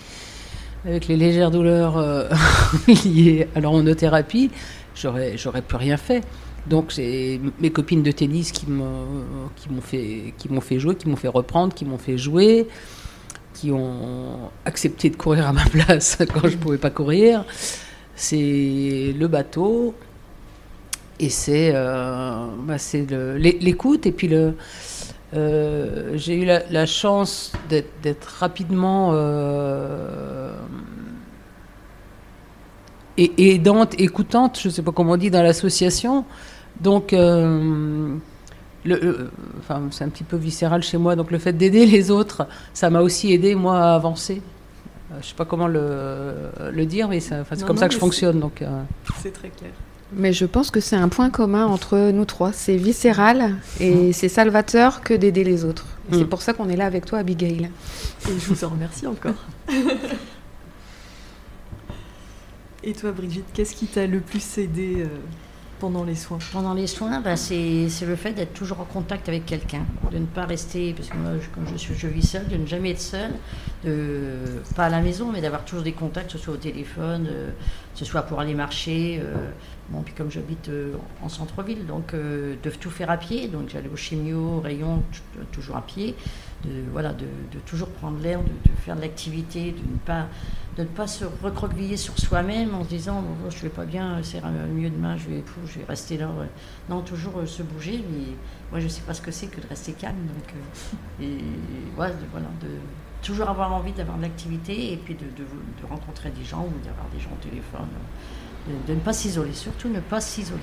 avec 0.86 1.08
les 1.08 1.16
légères 1.16 1.52
douleurs 1.52 1.98
liées 3.06 3.48
à 3.56 3.62
l'hormonothérapie, 3.62 4.52
j'aurais 4.94 5.62
plus 5.66 5.78
rien 5.78 5.96
fait. 5.96 6.22
Donc 6.68 6.92
c'est 6.92 7.40
mes 7.60 7.70
copines 7.70 8.04
de 8.04 8.12
tennis 8.12 8.52
qui 8.52 8.66
m'ont, 8.68 9.06
fait, 9.82 10.34
jouer, 10.80 10.96
qui 10.96 11.08
m'ont 11.08 11.16
fait 11.16 11.28
reprendre, 11.28 11.74
qui 11.74 11.86
m'ont 11.86 11.98
fait 11.98 12.18
jouer, 12.18 12.68
qui 13.54 13.72
ont 13.72 14.50
accepté 14.66 15.10
de 15.10 15.16
courir 15.16 15.48
à 15.48 15.54
ma 15.54 15.66
place 15.72 16.18
quand 16.34 16.48
je 16.48 16.58
pouvais 16.58 16.78
pas 16.78 16.90
courir. 16.90 17.46
C'est 18.16 19.14
le 19.18 19.28
bateau 19.28 19.94
et 21.20 21.30
c'est, 21.30 21.72
euh, 21.74 22.48
bah, 22.64 22.76
l'écoute 23.38 24.06
et 24.06 24.12
puis. 24.12 24.30
Euh, 25.34 26.12
j'ai 26.16 26.36
eu 26.36 26.46
la, 26.46 26.86
chance 26.86 27.52
d'être, 27.70 28.38
rapidement 28.40 29.12
euh, 29.14 30.56
aidante, 33.18 34.00
écoutante, 34.00 34.60
je 34.62 34.70
ne 34.70 34.74
sais 34.74 34.82
pas 34.82 34.92
comment 34.92 35.14
on 35.14 35.18
dit 35.18 35.32
dans 35.32 35.42
l'association. 35.42 36.26
Donc, 36.82 37.14
euh, 37.14 38.16
le, 38.84 39.30
enfin, 39.60 39.82
c'est 39.92 40.04
un 40.04 40.10
petit 40.10 40.24
peu 40.24 40.38
viscéral 40.38 40.84
chez 40.84 40.98
moi, 40.98 41.16
donc 41.16 41.32
le 41.32 41.40
fait 41.40 41.54
d'aider 41.54 41.86
les 41.98 42.12
autres, 42.12 42.48
ça 42.74 42.90
m'a 42.90 43.02
aussi 43.02 43.34
aidé 43.34 43.56
moi 43.56 43.80
à 43.80 43.96
avancer. 43.96 44.42
Euh, 45.12 45.16
je 45.22 45.28
sais 45.28 45.36
pas 45.36 45.46
comment 45.46 45.68
le, 45.68 46.34
le 46.72 46.86
dire, 46.86 47.08
mais 47.08 47.20
c'est 47.20 47.44
comme 47.66 47.76
non, 47.76 47.82
ça 47.82 47.88
que 47.88 47.94
je 47.94 48.00
fonctionne. 48.00 48.40
Donc, 48.40 48.62
euh, 48.62 48.82
C'est 49.22 49.34
très 49.34 49.50
clair. 49.50 49.72
Mais 50.14 50.34
je 50.34 50.46
pense 50.46 50.70
que 50.70 50.80
c'est 50.80 50.96
un 50.96 51.10
point 51.10 51.30
commun 51.32 51.66
entre 51.66 52.12
nous 52.12 52.26
trois. 52.26 52.54
C'est 52.54 52.78
viscéral 52.78 53.56
et 53.80 54.14
c'est 54.14 54.30
salvateur 54.30 55.02
que 55.02 55.14
d'aider 55.16 55.44
les 55.44 55.66
autres. 55.66 55.86
Et 56.12 56.16
Mm. 56.16 56.20
C'est 56.20 56.26
pour 56.26 56.42
ça 56.42 56.54
qu'on 56.54 56.70
est 56.70 56.76
là 56.76 56.86
avec 56.86 57.06
toi, 57.06 57.20
Abigail. 57.20 57.70
Et 58.30 58.40
je 58.40 58.54
vous 58.54 58.64
en 58.64 58.70
remercie 58.70 59.08
encore. 59.08 59.34
Et 62.84 62.94
toi, 62.94 63.12
Brigitte, 63.12 63.46
qu'est-ce 63.54 63.74
qui 63.74 63.88
t'a 63.88 64.06
le 64.06 64.20
plus 64.20 64.60
aidé 64.60 64.98
euh, 65.00 65.08
pendant 65.80 66.04
les 66.04 66.16
soins 66.16 66.40
Pendant 66.52 66.74
les 66.74 66.88
soins, 66.88 67.20
bah, 67.22 67.36
c'est 67.36 67.88
le 68.06 68.16
fait 68.16 68.34
d'être 68.34 68.54
toujours 68.54 68.80
en 68.82 68.86
contact 68.86 69.28
avec 69.30 69.46
quelqu'un, 69.46 69.86
de 70.12 70.18
ne 70.20 70.26
pas 70.26 70.46
rester, 70.46 70.94
parce 70.94 71.10
que 71.10 71.18
moi, 71.18 71.32
je- 71.42 71.50
comme 71.50 71.66
je, 71.72 71.78
suis, 71.78 71.94
je 71.96 72.08
vis 72.08 72.28
seule, 72.28 72.48
de 72.48 72.56
ne 72.58 72.66
jamais 72.66 72.92
être 72.92 73.02
seule, 73.02 73.32
pas 74.76 74.86
à 74.86 74.90
la 74.90 75.02
maison, 75.02 75.32
mais 75.32 75.42
d'avoir 75.42 75.64
toujours 75.66 75.84
des 75.84 75.92
contacts, 75.94 76.28
que 76.28 76.38
ce 76.38 76.38
soit 76.38 76.54
au 76.54 76.58
téléphone, 76.58 77.28
euh, 77.30 77.50
que 77.94 78.00
ce 78.00 78.06
soit 78.06 78.24
pour 78.24 78.40
aller 78.40 78.54
marcher. 78.56 79.20
euh, 79.24 79.34
bon, 79.90 80.02
puis 80.02 80.14
comme 80.14 80.32
j'habite 80.32 80.70
euh, 80.70 80.94
en 81.22 81.30
centre-ville, 81.30 81.86
donc 81.86 82.14
euh, 82.14 82.56
de 82.64 82.70
tout 82.70 82.90
faire 82.90 83.10
à 83.10 83.18
pied, 83.18 83.48
donc 83.48 83.70
j'allais 83.70 83.90
au 83.90 83.96
chimio, 83.96 84.58
au 84.58 84.60
rayon, 84.62 85.04
t- 85.12 85.40
toujours 85.52 85.78
à 85.78 85.82
pied, 85.82 86.16
de, 86.64 86.72
voilà, 86.92 87.14
de, 87.14 87.26
toujours 87.66 87.90
prendre 87.90 88.20
l'air, 88.22 88.40
de, 88.42 88.72
faire 88.82 88.96
de 88.96 89.02
l'activité, 89.02 89.72
de 89.72 89.78
ne 89.78 89.98
pas 90.06 90.28
de 90.78 90.82
ne 90.84 90.88
pas 90.88 91.08
se 91.08 91.24
recroqueviller 91.42 91.96
sur 91.96 92.18
soi-même 92.20 92.76
en 92.76 92.84
se 92.84 92.90
disant 92.90 93.22
bon, 93.22 93.50
je 93.50 93.62
vais 93.62 93.70
pas 93.70 93.86
bien, 93.86 94.20
c'est 94.24 94.42
mieux 94.74 94.90
demain, 94.90 95.16
je 95.16 95.30
vais, 95.30 95.86
rester 95.88 96.18
là. 96.18 96.30
Non, 96.90 97.00
toujours 97.02 97.40
euh, 97.40 97.46
se 97.46 97.64
bouger, 97.64 98.04
mais 98.12 98.34
moi 98.72 98.80
je 98.82 98.90
sais 98.90 99.02
pas 99.02 99.14
ce 99.14 99.22
que 99.22 99.32
c'est 99.32 99.48
que 99.48 99.62
de 99.62 99.68
rester 99.68 99.94
calme. 99.94 100.18
Donc, 100.18 100.54
euh, 100.54 101.24
et 101.24 101.38
voilà, 101.96 102.14
de 102.62 102.68
toujours 103.22 103.50
avoir 103.50 103.72
envie 103.74 103.94
d'avoir 103.94 104.18
de 104.18 104.24
l'activité 104.24 104.92
et 104.94 104.98
puis 104.98 105.16
de 105.16 105.88
rencontrer 105.90 106.30
des 106.32 106.44
gens 106.44 106.64
ou 106.66 106.86
d'avoir 106.86 107.08
des 107.14 107.20
gens 107.22 107.32
au 107.32 107.44
téléphone. 107.44 107.88
Euh, 108.68 108.72
De, 108.88 108.94
de 108.94 108.96
ne 108.96 109.00
pas 109.04 109.14
s'isoler, 109.14 109.54
surtout 109.54 109.90
ne 109.90 110.00
pas 110.00 110.22
s'isoler. 110.22 110.60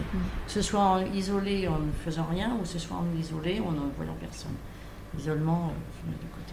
Que 0.46 0.52
ce 0.52 0.62
soit 0.62 0.80
en- 0.80 1.04
isolé 1.12 1.68
en 1.68 1.78
ne 1.78 1.90
faisant 2.04 2.26
rien 2.30 2.54
ou 2.58 2.62
que 2.62 2.68
ce 2.68 2.78
soit 2.78 2.96
en 2.96 3.06
isolé 3.20 3.60
en 3.60 3.72
ne 3.72 3.80
voyant 3.96 4.16
personne. 4.20 4.52
L'isolement, 5.16 5.70
euh, 5.70 5.78
je 6.04 6.10
mets 6.10 6.16
de 6.16 6.22
côté. 6.34 6.52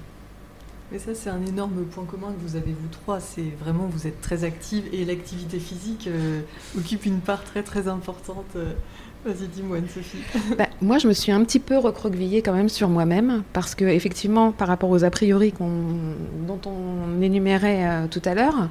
Mais 0.91 0.97
ça, 0.99 1.13
c'est 1.13 1.29
un 1.29 1.45
énorme 1.45 1.83
point 1.85 2.03
commun 2.05 2.27
que 2.33 2.41
vous 2.41 2.55
avez, 2.55 2.71
vous 2.71 2.87
trois. 2.91 3.19
C'est 3.19 3.51
vraiment, 3.61 3.85
vous 3.87 4.07
êtes 4.07 4.21
très 4.21 4.43
active 4.43 4.85
et 4.91 5.05
l'activité 5.05 5.59
physique 5.59 6.07
euh, 6.07 6.41
occupe 6.77 7.05
une 7.05 7.19
part 7.19 7.43
très 7.43 7.61
très 7.63 7.87
importante. 7.87 8.45
euh. 8.55 8.73
Vas-y, 9.25 9.47
dis-moi, 9.49 9.77
Anne-Sophie. 9.77 10.19
Bah, 10.57 10.67
moi, 10.81 10.97
je 10.97 11.07
me 11.07 11.13
suis 11.13 11.31
un 11.31 11.43
petit 11.43 11.59
peu 11.59 11.77
recroquevillée 11.77 12.41
quand 12.41 12.53
même 12.53 12.69
sur 12.69 12.87
moi-même, 12.89 13.43
parce 13.53 13.75
que 13.75 13.83
effectivement, 13.85 14.51
par 14.53 14.67
rapport 14.69 14.89
aux 14.89 15.03
a 15.03 15.09
priori 15.09 15.53
dont 15.59 16.59
on 16.65 17.21
énumérait 17.21 17.85
euh, 17.85 18.07
tout 18.07 18.21
à 18.25 18.33
l'heure, 18.33 18.69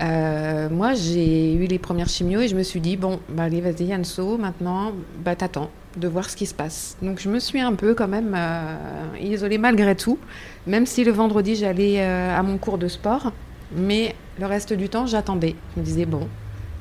euh, 0.00 0.68
moi, 0.70 0.94
j'ai 0.94 1.54
eu 1.54 1.66
les 1.66 1.78
premières 1.78 2.08
chimios 2.08 2.40
et 2.40 2.48
je 2.48 2.56
me 2.56 2.62
suis 2.62 2.80
dit 2.80 2.96
bon, 2.96 3.20
bah, 3.28 3.44
allez, 3.44 3.60
vas-y, 3.60 3.94
Anso, 3.94 4.36
maintenant, 4.38 4.92
bah, 5.24 5.36
t'attends 5.36 5.70
de 5.96 6.08
voir 6.08 6.28
ce 6.28 6.36
qui 6.36 6.46
se 6.46 6.54
passe. 6.54 6.96
Donc, 7.02 7.20
je 7.20 7.28
me 7.28 7.38
suis 7.38 7.60
un 7.60 7.74
peu 7.74 7.94
quand 7.94 8.08
même 8.08 8.34
euh, 8.36 8.76
isolée 9.20 9.58
malgré 9.58 9.94
tout, 9.94 10.18
même 10.66 10.86
si 10.86 11.04
le 11.04 11.12
vendredi 11.12 11.54
j'allais 11.54 12.00
euh, 12.00 12.36
à 12.36 12.42
mon 12.42 12.58
cours 12.58 12.78
de 12.78 12.88
sport, 12.88 13.32
mais 13.76 14.14
le 14.40 14.46
reste 14.46 14.72
du 14.72 14.88
temps, 14.88 15.06
j'attendais. 15.06 15.54
Je 15.74 15.80
me 15.80 15.84
disais 15.84 16.06
bon. 16.06 16.28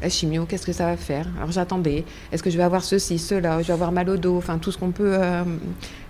La 0.01 0.09
chimio, 0.09 0.45
qu'est-ce 0.45 0.65
que 0.65 0.73
ça 0.73 0.87
va 0.87 0.97
faire? 0.97 1.27
Alors 1.37 1.51
j'attendais. 1.51 2.03
Est-ce 2.31 2.43
que 2.43 2.49
je 2.49 2.57
vais 2.57 2.63
avoir 2.63 2.83
ceci, 2.83 3.17
cela? 3.17 3.61
Je 3.61 3.67
vais 3.67 3.73
avoir 3.73 3.93
mal 3.93 4.09
au 4.09 4.17
dos, 4.17 4.35
enfin 4.35 4.57
tout 4.57 4.69
ce 4.69 4.77
qu'on 4.77 4.91
peut. 4.91 5.17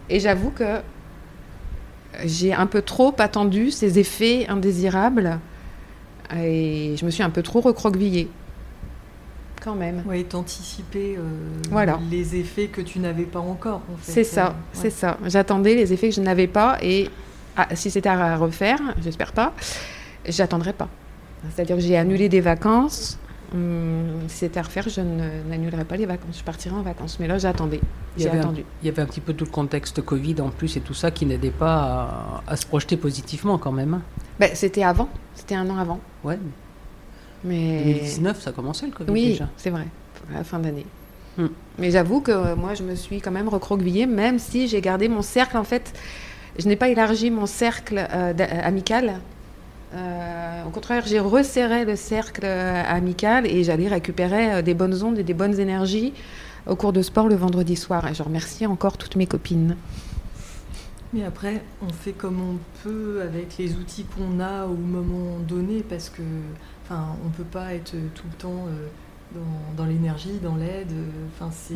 Et 0.09 0.19
j'avoue 0.19 0.49
que 0.49 0.79
j'ai 2.25 2.53
un 2.53 2.65
peu 2.65 2.81
trop 2.81 3.13
attendu 3.19 3.69
ces 3.69 3.99
effets 3.99 4.47
indésirables 4.49 5.39
et 6.35 6.95
je 6.97 7.05
me 7.05 7.11
suis 7.11 7.23
un 7.23 7.29
peu 7.29 7.41
trop 7.43 7.61
recroquevillée. 7.61 8.29
Quand 9.61 9.75
même. 9.75 10.03
Oui, 10.05 10.25
t'anticiper 10.25 11.15
euh, 11.17 11.21
Voilà. 11.71 11.97
les 12.11 12.35
effets 12.35 12.67
que 12.67 12.81
tu 12.81 12.99
n'avais 12.99 13.23
pas 13.23 13.39
encore. 13.39 13.81
en 13.93 13.97
fait. 13.97 14.11
C'est 14.11 14.23
ça, 14.25 14.47
Euh, 14.47 14.51
c'est 14.73 14.89
ça. 14.89 15.17
J'attendais 15.25 15.75
les 15.75 15.93
effets 15.93 16.09
que 16.09 16.15
je 16.15 16.21
n'avais 16.21 16.47
pas 16.47 16.77
et 16.81 17.09
ah, 17.55 17.67
si 17.73 17.89
c'était 17.89 18.09
à 18.09 18.35
refaire, 18.35 18.79
j'espère 19.01 19.31
pas, 19.31 19.53
j'attendrai 20.27 20.73
pas. 20.73 20.89
C'est-à-dire 21.55 21.77
que 21.77 21.81
j'ai 21.81 21.95
annulé 21.97 22.27
des 22.29 22.41
vacances. 22.41 23.17
Hum, 23.53 24.21
si 24.27 24.39
c'était 24.39 24.59
à 24.59 24.63
refaire, 24.63 24.89
je 24.89 24.99
n'annulerais 24.99 25.85
pas 25.85 25.95
les 25.95 26.07
vacances. 26.07 26.39
Je 26.39 26.43
partirais 26.43 26.75
en 26.75 26.81
vacances. 26.81 27.17
Mais 27.19 27.27
là, 27.27 27.37
j'attendais. 27.37 27.79
Il 28.17 28.21
y 28.21 28.23
J'ai 28.23 28.29
avait 28.29 28.39
un- 28.39 28.41
attendu. 28.41 28.65
il 28.81 28.85
y 28.87 28.89
avait 28.89 29.01
un 29.01 29.05
petit 29.05 29.21
peu 29.21 29.33
tout 29.33 29.45
le 29.45 29.51
contexte 29.51 30.01
Covid 30.01 30.41
en 30.41 30.49
plus 30.49 30.75
et 30.75 30.81
tout 30.81 30.93
ça 30.95 31.11
qui 31.11 31.25
n'aidait 31.25 31.51
pas 31.51 32.41
à, 32.47 32.51
à 32.51 32.55
se 32.57 32.65
projeter 32.65 32.97
positivement 32.97 33.57
quand 33.59 33.71
même. 33.71 34.01
Ben, 34.39 34.49
c'était 34.53 34.83
avant. 34.83 35.09
C'était 35.35 35.55
un 35.55 35.69
an 35.69 35.77
avant. 35.77 35.99
Ouais, 36.23 36.37
Mais 37.43 37.83
2019, 37.83 38.41
ça 38.41 38.51
commençait 38.51 38.85
le 38.85 38.91
Covid 38.91 39.11
oui, 39.11 39.27
déjà. 39.31 39.49
c'est 39.57 39.69
vrai, 39.69 39.85
à 40.33 40.37
la 40.37 40.43
fin 40.43 40.59
d'année. 40.59 40.85
Hmm. 41.37 41.47
Mais 41.79 41.91
j'avoue 41.91 42.21
que 42.21 42.31
euh, 42.31 42.55
moi, 42.55 42.73
je 42.75 42.83
me 42.83 42.95
suis 42.95 43.19
quand 43.21 43.31
même 43.31 43.49
recroquevillée, 43.49 44.05
même 44.05 44.39
si 44.39 44.67
j'ai 44.67 44.81
gardé 44.81 45.07
mon 45.07 45.21
cercle. 45.21 45.57
En 45.57 45.63
fait, 45.63 45.93
je 46.59 46.67
n'ai 46.67 46.75
pas 46.75 46.89
élargi 46.89 47.31
mon 47.31 47.45
cercle 47.47 48.07
euh, 48.13 48.33
d'a- 48.33 48.63
amical. 48.65 49.15
Euh, 49.95 50.63
au 50.65 50.69
contraire, 50.69 51.03
j'ai 51.05 51.19
resserré 51.19 51.85
le 51.85 51.95
cercle 51.95 52.41
euh, 52.45 52.83
amical 52.87 53.45
et 53.45 53.63
j'allais 53.63 53.87
récupérer 53.87 54.53
euh, 54.53 54.61
des 54.61 54.73
bonnes 54.73 55.03
ondes 55.03 55.19
et 55.19 55.23
des 55.23 55.33
bonnes 55.35 55.59
énergies 55.59 56.13
au 56.65 56.75
cours 56.75 56.93
de 56.93 57.01
sport 57.01 57.27
le 57.27 57.35
vendredi 57.35 57.75
soir. 57.75 58.07
Et 58.07 58.13
je 58.13 58.23
remercie 58.23 58.65
encore 58.65 58.97
toutes 58.97 59.15
mes 59.15 59.27
copines. 59.27 59.75
Mais 61.13 61.23
après, 61.23 61.63
on 61.81 61.89
fait 61.93 62.13
comme 62.13 62.39
on 62.41 62.57
peut 62.83 63.21
avec 63.21 63.57
les 63.57 63.75
outils 63.75 64.05
qu'on 64.05 64.39
a 64.39 64.65
au 64.65 64.75
moment 64.75 65.37
donné, 65.47 65.83
parce 65.87 66.09
que, 66.09 66.23
enfin, 66.83 67.15
on 67.25 67.29
peut 67.29 67.43
pas 67.43 67.73
être 67.75 67.91
tout 68.15 68.25
le 68.31 68.37
temps 68.37 68.65
euh, 68.67 68.87
dans, 69.35 69.83
dans 69.83 69.89
l'énergie, 69.89 70.39
dans 70.41 70.55
l'aide. 70.55 70.91
euh, 70.91 71.05
Enfin, 71.35 71.51
c'est 71.51 71.75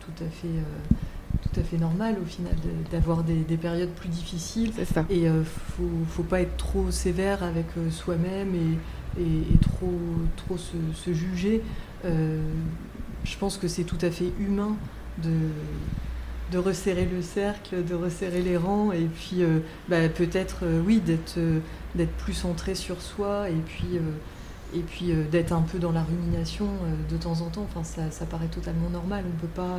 tout 0.00 0.24
à 0.24 0.28
fait, 0.28 0.46
euh, 0.46 0.96
tout 1.42 1.60
à 1.60 1.62
fait 1.64 1.76
normal 1.76 2.16
au 2.22 2.24
final 2.24 2.52
d'avoir 2.92 3.24
des, 3.24 3.40
des 3.40 3.56
périodes 3.56 3.90
plus 3.90 4.08
difficiles. 4.08 4.70
C'est 4.76 4.84
ça. 4.84 5.04
Et 5.10 5.28
euh, 5.28 5.42
faut, 5.44 5.90
faut 6.08 6.22
pas 6.22 6.40
être 6.40 6.56
trop 6.56 6.90
sévère 6.92 7.42
avec 7.42 7.66
soi-même 7.90 8.54
et, 8.54 9.20
et- 9.20 9.54
et 9.54 9.58
trop, 9.60 9.98
trop 10.36 10.56
se, 10.56 10.76
se 10.94 11.12
juger. 11.12 11.62
Euh, 12.04 12.40
je 13.24 13.36
pense 13.36 13.58
que 13.58 13.66
c'est 13.66 13.84
tout 13.84 13.98
à 14.02 14.10
fait 14.12 14.32
humain 14.38 14.76
de, 15.22 15.30
de 16.50 16.58
resserrer 16.58 17.04
le 17.04 17.22
cercle, 17.22 17.84
de 17.84 17.94
resserrer 17.94 18.42
les 18.42 18.56
rangs, 18.56 18.92
et 18.92 19.04
puis 19.04 19.42
euh, 19.42 19.60
bah, 19.88 20.08
peut-être, 20.08 20.58
euh, 20.62 20.80
oui, 20.84 21.00
d'être 21.00 21.34
euh, 21.38 21.60
d'être 21.94 22.12
plus 22.12 22.32
centré 22.32 22.74
sur 22.74 23.00
soi, 23.00 23.48
et 23.50 23.60
puis, 23.66 23.98
et 24.74 24.80
puis 24.80 25.12
d'être 25.32 25.52
un 25.52 25.62
peu 25.62 25.78
dans 25.78 25.90
la 25.90 26.02
rumination 26.02 26.66
de 27.10 27.16
temps 27.16 27.40
en 27.40 27.48
temps. 27.48 27.66
Enfin, 27.68 27.82
ça, 27.82 28.10
ça 28.10 28.26
paraît 28.26 28.48
totalement 28.48 28.90
normal. 28.90 29.24
On 29.26 29.40
peut 29.40 29.48
pas. 29.48 29.78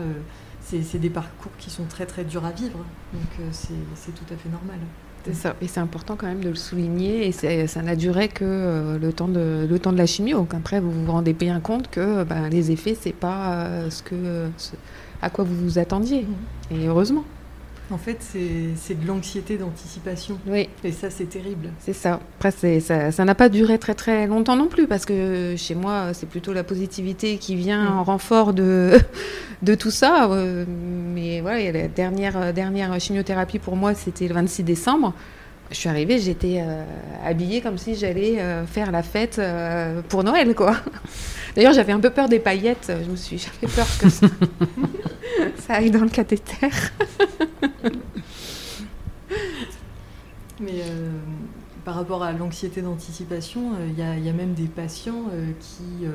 c'est 0.62 0.98
des 0.98 1.12
parcours 1.12 1.52
qui 1.60 1.70
sont 1.70 1.86
très 1.86 2.08
très 2.08 2.24
durs 2.24 2.46
à 2.46 2.52
vivre, 2.52 2.80
donc 3.14 3.48
c'est 3.52 4.16
tout 4.16 4.34
à 4.34 4.36
fait 4.38 4.50
normal. 4.50 4.80
C'est 5.24 5.36
ça. 5.36 5.56
Et 5.62 5.68
c'est 5.68 5.80
important 5.80 6.16
quand 6.18 6.26
même 6.26 6.44
de 6.44 6.50
le 6.50 6.56
souligner. 6.56 7.28
Et 7.28 7.68
ça 7.68 7.82
n'a 7.84 7.96
duré 7.96 8.28
que 8.28 8.98
le, 9.00 9.14
temps 9.14 9.28
de, 9.28 9.98
la 9.98 10.06
chimio. 10.08 10.40
Donc 10.40 10.56
après, 10.56 10.80
vous 10.80 10.92
vous 10.92 11.12
rendez 11.12 11.34
bien 11.34 11.60
compte 11.60 11.92
que 11.92 12.24
ben, 12.24 12.50
les 12.50 12.72
effets, 12.72 12.98
c'est 13.00 13.14
pas 13.14 13.90
ce 13.92 14.02
que, 14.02 14.50
à 15.22 15.30
quoi 15.30 15.44
vous 15.44 15.56
vous 15.56 15.80
attendiez. 15.80 16.26
Et 16.72 16.88
heureusement. 16.88 17.24
En 17.92 17.98
fait, 17.98 18.18
c'est 18.22 18.94
de 19.02 19.08
l'anxiété 19.08 19.58
d'anticipation. 19.58 20.38
Oui, 20.46 20.70
Et 20.84 20.92
ça, 20.92 21.10
c'est 21.10 21.26
terrible. 21.26 21.70
c'est 21.80 21.94
ça. 21.94 22.20
Après, 22.38 22.52
ça 22.82 23.26
n'a 23.26 23.34
pas 23.34 23.50
duré 23.50 23.80
très 23.80 23.96
très 23.96 24.28
longtemps 24.28 24.56
non 24.56 24.68
plus. 24.68 24.86
Parce 24.86 25.06
que 25.06 25.56
chez 25.58 25.74
moi, 25.74 26.14
c'est 26.14 26.28
plutôt 26.30 26.54
la 26.54 26.64
positivité 26.64 27.38
qui 27.38 27.56
vient 27.56 27.86
Mm. 27.90 27.98
en 27.98 28.04
renfort 28.04 28.54
de, 28.54 28.92
de 29.64 29.74
tout 29.74 29.90
ça. 29.90 30.30
Euh, 30.30 30.66
Mais 31.16 31.42
voilà, 31.42 31.72
la 31.72 31.88
dernière, 31.88 32.38
euh, 32.38 32.52
dernière 32.52 33.00
chimiothérapie 33.00 33.58
pour 33.58 33.76
moi, 33.76 33.96
c'était 33.96 34.28
le 34.28 34.36
26 34.36 34.62
décembre. 34.64 35.14
Je 35.72 35.76
suis 35.78 35.90
arrivée, 35.90 36.20
j'étais 36.20 36.62
euh, 36.64 36.84
habillée 37.26 37.62
comme 37.62 37.78
si 37.80 37.96
j'allais 37.96 38.40
euh, 38.40 38.66
faire 38.68 38.92
la 38.92 39.02
fête 39.04 39.38
euh, 39.40 40.02
pour 40.10 40.24
Noël, 40.24 40.54
quoi. 40.54 40.76
D'ailleurs, 41.60 41.74
j'avais 41.74 41.92
un 41.92 42.00
peu 42.00 42.10
peur 42.10 42.30
des 42.30 42.40
paillettes. 42.40 42.90
Je 43.06 43.12
me 43.12 43.18
suis, 43.18 43.38
j'avais 43.38 43.68
peur 43.68 43.86
que 44.00 44.08
ça, 44.08 44.28
ça 45.58 45.74
aille 45.74 45.92
dans 45.92 46.00
le 46.00 46.08
cathéter. 46.08 46.70
Mais 50.62 50.84
euh, 50.84 51.12
par 51.84 51.96
rapport 51.96 52.24
à 52.24 52.32
l'anxiété 52.32 52.82
d'anticipation, 52.82 53.74
euh, 53.74 53.88
il 53.90 54.00
y, 54.00 54.02
a- 54.02 54.16
il 54.16 54.24
y 54.26 54.30
a 54.30 54.34
même 54.34 54.54
des 54.54 54.68
patients 54.68 55.26
euh, 55.34 55.52
qui 55.60 56.06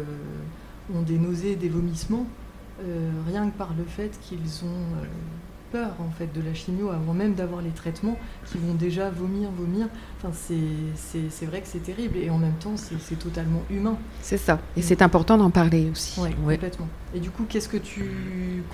ont 0.94 1.02
des 1.02 1.18
nausées, 1.18 1.57
des 1.57 1.68
vomissements, 1.68 2.26
rien 3.28 3.50
que 3.50 3.59
par 3.59 3.74
le 3.76 3.85
fait 3.85 4.18
qu'ils 4.22 4.64
ont 4.64 5.04
peur 5.74 5.90
en 5.98 6.10
fait 6.16 6.32
de 6.32 6.40
la 6.40 6.54
chimio 6.54 6.90
avant 6.90 7.14
même 7.14 7.34
d'avoir 7.34 7.60
les 7.60 7.70
traitements, 7.70 8.16
qui 8.46 8.58
vont 8.58 8.74
déjà 8.74 9.10
vomir, 9.10 9.48
vomir. 9.58 9.88
Enfin, 10.18 10.30
c'est- 10.32 10.54
c'est 10.94 11.28
c'est 11.30 11.46
vrai 11.46 11.60
que 11.62 11.66
c'est 11.66 11.82
terrible 11.82 12.16
et 12.16 12.30
en 12.30 12.38
même 12.38 12.58
temps, 12.64 12.76
c'est 12.76 13.00
c'est 13.00 13.18
totalement 13.18 13.62
humain. 13.70 13.96
C'est 14.22 14.37
ça. 14.37 14.60
Et 14.76 14.82
c'est 14.82 15.02
important 15.02 15.37
d'en 15.37 15.50
parler 15.50 15.90
aussi. 15.90 16.20
Ouais, 16.20 16.30
Ouais. 16.46 16.54
complètement. 16.54 16.87
Et 17.12 17.18
du 17.18 17.30
coup, 17.30 17.44
qu'est-ce 17.48 17.68
que 17.68 17.76
tu 17.92 18.04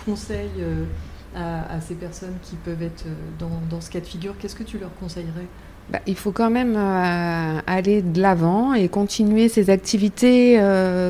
conseilles 0.04 0.60
euh, 0.60 0.84
à, 1.34 1.80
ces 1.80 1.94
personnes 1.94 2.36
qui 2.42 2.56
peuvent 2.56 2.82
être 2.82 3.04
dans, 3.38 3.80
ce 3.80 3.88
cas 3.90 4.00
de 4.00 4.06
figure? 4.06 4.34
Qu'est-ce 4.38 4.56
que 4.56 4.64
tu 4.64 4.76
leur 4.78 4.94
conseillerais? 5.00 5.46
Bah, 5.90 6.00
il 6.06 6.16
faut 6.16 6.32
quand 6.32 6.50
même 6.50 6.76
aller 7.66 8.02
de 8.02 8.20
l'avant 8.20 8.74
et 8.74 8.88
continuer 8.88 9.48
ses 9.48 9.70
activités 9.70 10.60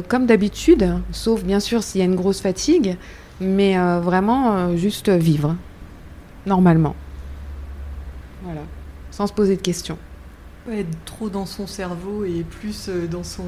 comme 0.08 0.26
d'habitude, 0.26 0.84
sauf 1.10 1.42
bien 1.42 1.58
sûr 1.58 1.82
s'il 1.82 1.98
y 2.00 2.02
a 2.02 2.06
une 2.06 2.16
grosse 2.22 2.40
fatigue, 2.40 2.96
mais 3.40 3.76
vraiment 4.00 4.76
juste 4.76 5.08
vivre 5.08 5.56
normalement. 6.46 6.94
Voilà, 8.42 8.62
sans 9.10 9.26
se 9.26 9.32
poser 9.32 9.56
de 9.56 9.62
questions. 9.62 9.98
Ouais, 10.68 10.80
être 10.80 11.04
trop 11.06 11.30
dans 11.30 11.46
son 11.46 11.66
cerveau 11.66 12.24
et 12.24 12.44
plus 12.44 12.88
euh, 12.88 13.06
dans 13.06 13.24
son 13.24 13.44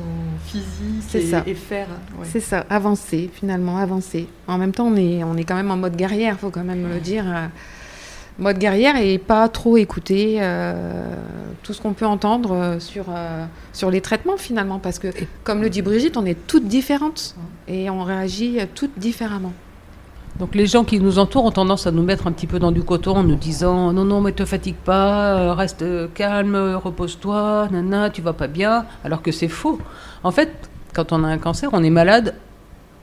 physique 0.46 1.14
et, 1.14 1.26
ça. 1.26 1.42
et 1.46 1.54
faire. 1.54 1.88
C'est 2.24 2.40
ça, 2.40 2.64
avancer 2.70 3.28
finalement, 3.32 3.76
avancer. 3.76 4.28
En 4.46 4.56
même 4.56 4.72
temps, 4.72 4.86
on 4.86 4.96
est, 4.96 5.22
on 5.22 5.36
est 5.36 5.44
quand 5.44 5.54
même 5.54 5.70
en 5.70 5.76
mode 5.76 5.94
guerrière, 5.94 6.38
faut 6.38 6.48
quand 6.50 6.64
même 6.64 6.88
le 6.88 7.00
dire. 7.00 7.24
Euh, 7.26 7.46
mode 8.38 8.58
guerrière 8.58 8.96
et 8.96 9.18
pas 9.18 9.46
trop 9.50 9.76
écouter 9.76 10.38
euh, 10.40 11.14
tout 11.62 11.74
ce 11.74 11.82
qu'on 11.82 11.92
peut 11.92 12.06
entendre 12.06 12.78
sur, 12.78 13.04
sur 13.74 13.90
les 13.90 14.00
traitements 14.00 14.38
finalement. 14.38 14.78
Parce 14.78 14.98
que, 14.98 15.08
comme 15.44 15.60
le 15.60 15.68
dit 15.68 15.82
Brigitte, 15.82 16.16
on 16.16 16.24
est 16.24 16.46
toutes 16.46 16.66
différentes 16.66 17.36
et 17.68 17.90
on 17.90 18.02
réagit 18.02 18.58
toutes 18.74 18.98
différemment. 18.98 19.52
Donc 20.42 20.56
les 20.56 20.66
gens 20.66 20.82
qui 20.82 20.98
nous 20.98 21.20
entourent 21.20 21.44
ont 21.44 21.52
tendance 21.52 21.86
à 21.86 21.92
nous 21.92 22.02
mettre 22.02 22.26
un 22.26 22.32
petit 22.32 22.48
peu 22.48 22.58
dans 22.58 22.72
du 22.72 22.82
coton 22.82 23.18
en 23.18 23.22
nous 23.22 23.36
disant 23.36 23.92
non 23.92 24.04
non 24.04 24.20
mais 24.20 24.32
te 24.32 24.44
fatigue 24.44 24.74
pas, 24.74 25.36
euh, 25.36 25.54
reste 25.54 25.84
calme, 26.14 26.56
repose-toi, 26.82 27.68
nana, 27.70 28.10
tu 28.10 28.22
vas 28.22 28.32
pas 28.32 28.48
bien, 28.48 28.84
alors 29.04 29.22
que 29.22 29.30
c'est 29.30 29.46
faux. 29.46 29.78
En 30.24 30.32
fait, 30.32 30.68
quand 30.94 31.12
on 31.12 31.22
a 31.22 31.28
un 31.28 31.38
cancer, 31.38 31.70
on 31.72 31.84
est 31.84 31.90
malade 31.90 32.34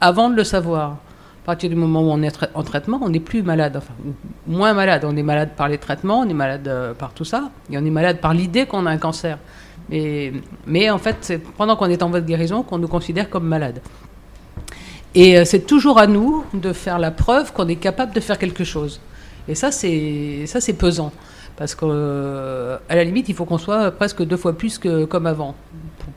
avant 0.01 0.29
de 0.29 0.35
le 0.35 0.43
savoir. 0.43 0.89
À 0.89 1.45
partir 1.45 1.69
du 1.69 1.77
moment 1.77 2.01
où 2.01 2.09
on 2.11 2.21
est 2.23 2.45
en 2.53 2.63
traitement, 2.63 2.99
on 3.01 3.07
n'est 3.07 3.21
plus 3.21 3.41
malade, 3.41 3.77
enfin 3.77 3.93
moins 4.45 4.73
malade. 4.73 5.05
On 5.07 5.15
est 5.15 5.23
malade 5.23 5.51
par 5.55 5.69
les 5.69 5.77
traitements, 5.77 6.19
on 6.19 6.27
est 6.27 6.33
malade 6.33 6.67
euh, 6.67 6.93
par 6.93 7.13
tout 7.13 7.23
ça, 7.23 7.51
et 7.71 7.77
on 7.77 7.85
est 7.85 7.89
malade 7.89 8.19
par 8.19 8.33
l'idée 8.33 8.65
qu'on 8.65 8.85
a 8.85 8.91
un 8.91 8.97
cancer. 8.97 9.37
Mais, 9.89 10.33
mais 10.67 10.89
en 10.89 10.97
fait, 10.97 11.15
c'est 11.21 11.37
pendant 11.37 11.77
qu'on 11.77 11.89
est 11.89 12.03
en 12.03 12.09
voie 12.09 12.19
de 12.19 12.27
guérison 12.27 12.63
qu'on 12.63 12.79
nous 12.79 12.89
considère 12.89 13.29
comme 13.29 13.47
malade. 13.47 13.79
Et 15.15 15.37
euh, 15.37 15.45
c'est 15.45 15.65
toujours 15.65 15.99
à 15.99 16.07
nous 16.07 16.43
de 16.53 16.73
faire 16.73 16.99
la 16.99 17.11
preuve 17.11 17.51
qu'on 17.53 17.67
est 17.67 17.75
capable 17.75 18.13
de 18.13 18.19
faire 18.19 18.37
quelque 18.37 18.63
chose. 18.63 18.99
Et 19.47 19.55
ça, 19.55 19.71
c'est 19.71 20.45
ça, 20.45 20.61
c'est 20.61 20.73
pesant, 20.73 21.11
parce 21.57 21.73
qu'à 21.73 21.87
euh, 21.87 22.77
la 22.89 23.03
limite, 23.03 23.29
il 23.29 23.35
faut 23.35 23.45
qu'on 23.45 23.57
soit 23.57 23.91
presque 23.91 24.23
deux 24.23 24.37
fois 24.37 24.53
plus 24.53 24.77
que 24.77 25.05
comme 25.05 25.25
avant 25.25 25.55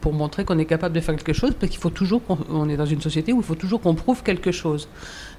pour, 0.01 0.13
montrer 0.13 0.45
qu'on 0.45 0.59
est 0.59 0.67
capable 0.67 0.95
de 0.95 1.01
faire 1.01 1.17
quelque 1.17 1.33
chose, 1.33 1.53
parce 1.59 1.71
qu'il 1.71 1.81
faut 1.81 1.91
toujours 1.91 2.23
qu'on 2.25 2.69
est 2.69 2.77
dans 2.77 2.87
une 2.87 3.01
société 3.01 3.33
où 3.33 3.39
il 3.39 3.45
faut 3.45 3.55
toujours 3.55 3.81
qu'on 3.81 3.95
prouve 3.95 4.23
quelque 4.23 4.53
chose. 4.53 4.89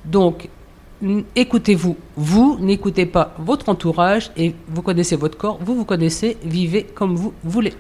Donc 0.06 0.50
écoutez-vous, 1.36 1.98
vous 2.16 2.58
n'écoutez 2.60 3.06
pas 3.06 3.36
votre 3.38 3.70
entourage 3.70 4.32
et 4.38 4.56
vous 4.70 4.82
connaissez 4.82 5.16
votre 5.16 5.38
corps, 5.38 5.60
vous 5.62 5.76
vous 5.76 5.86
connaissez, 5.86 6.38
vivez 6.44 6.84
comme 6.84 7.16
vous 7.16 7.34
voulez. 7.44 7.74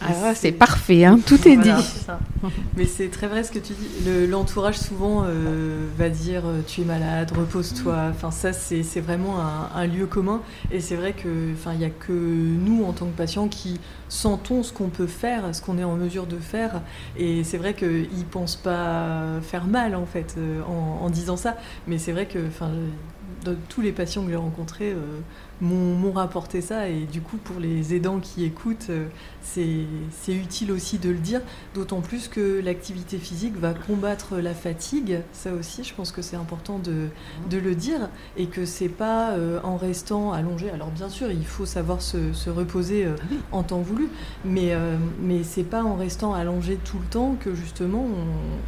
Ah, 0.00 0.34
c'est 0.34 0.52
parfait, 0.52 1.04
hein, 1.04 1.18
tout 1.26 1.48
est 1.48 1.56
dit. 1.56 1.70
Mais 2.76 2.84
c'est 2.84 3.08
très 3.08 3.26
vrai 3.26 3.42
ce 3.42 3.50
que 3.50 3.58
tu 3.58 3.72
dis. 3.72 4.26
L'entourage 4.28 4.78
souvent 4.78 5.24
euh, 5.26 5.86
va 5.96 6.08
dire 6.08 6.42
euh, 6.46 6.60
tu 6.66 6.82
es 6.82 6.84
malade, 6.84 7.32
repose-toi. 7.36 8.06
Enfin 8.10 8.30
ça 8.30 8.52
c'est 8.52 9.00
vraiment 9.00 9.36
un, 9.74 9.86
lieu 9.86 10.06
commun. 10.06 10.40
Et 10.70 10.80
c'est 10.80 10.94
vrai 10.94 11.12
que 11.12 11.52
enfin 11.52 11.72
il 11.74 11.80
y 11.80 11.84
a 11.84 11.90
que 11.90 12.12
nous 12.12 12.84
en 12.84 12.92
tant 12.92 13.06
que 13.06 13.16
patients 13.16 13.48
qui 13.48 13.80
sentons 14.08 14.62
ce 14.62 14.72
qu'on 14.72 14.88
peut 14.88 15.06
faire, 15.06 15.54
ce 15.54 15.60
qu'on 15.60 15.78
est 15.78 15.84
en 15.84 15.96
mesure 15.96 16.26
de 16.26 16.38
faire. 16.38 16.82
Et 17.16 17.42
c'est 17.42 17.58
vrai 17.58 17.74
qu'ils 17.74 18.26
pensent 18.30 18.56
pas 18.56 19.40
faire 19.42 19.66
mal 19.66 19.96
en 19.96 20.06
fait 20.06 20.36
euh, 20.38 20.62
en, 20.62 21.10
disant 21.10 21.36
ça. 21.36 21.56
Mais 21.88 21.98
c'est 21.98 22.12
vrai 22.12 22.26
que 22.26 22.38
enfin 22.46 22.70
tous 23.68 23.80
les 23.80 23.92
patients 23.92 24.24
que 24.24 24.30
j'ai 24.30 24.36
rencontrés 24.36 24.94
m'ont 25.60 26.12
rapporté 26.12 26.60
ça. 26.60 26.88
Et 26.88 27.04
du 27.04 27.20
coup, 27.20 27.36
pour 27.36 27.60
les 27.60 27.94
aidants 27.94 28.20
qui 28.20 28.44
écoutent, 28.44 28.90
euh, 28.90 29.06
c'est 29.42 30.32
utile 30.32 30.72
aussi 30.72 30.98
de 30.98 31.10
le 31.10 31.18
dire, 31.18 31.40
d'autant 31.74 32.00
plus 32.00 32.28
que 32.28 32.60
l'activité 32.60 33.18
physique 33.18 33.56
va 33.56 33.74
combattre 33.74 34.36
la 34.36 34.54
fatigue. 34.54 35.20
Ça 35.32 35.52
aussi, 35.52 35.84
je 35.84 35.94
pense 35.94 36.12
que 36.12 36.22
c'est 36.22 36.36
important 36.36 36.78
de, 36.78 37.08
de, 37.50 37.58
le 37.58 37.74
dire. 37.74 38.08
Et 38.36 38.46
que 38.46 38.64
c'est 38.64 38.88
pas 38.88 39.32
euh, 39.32 39.60
en 39.64 39.76
restant 39.76 40.32
allongé. 40.32 40.70
Alors, 40.70 40.90
bien 40.90 41.08
sûr, 41.08 41.30
il 41.30 41.46
faut 41.46 41.66
savoir 41.66 42.02
se, 42.02 42.32
se 42.32 42.50
reposer 42.50 43.04
euh, 43.04 43.16
en 43.52 43.62
temps 43.62 43.80
voulu, 43.80 44.08
mais, 44.44 44.72
mais 45.20 45.42
c'est 45.42 45.62
pas 45.62 45.82
en 45.82 45.96
restant 45.96 46.34
allongé 46.34 46.76
tout 46.76 46.98
le 46.98 47.06
temps 47.06 47.36
que 47.38 47.54
justement 47.54 48.06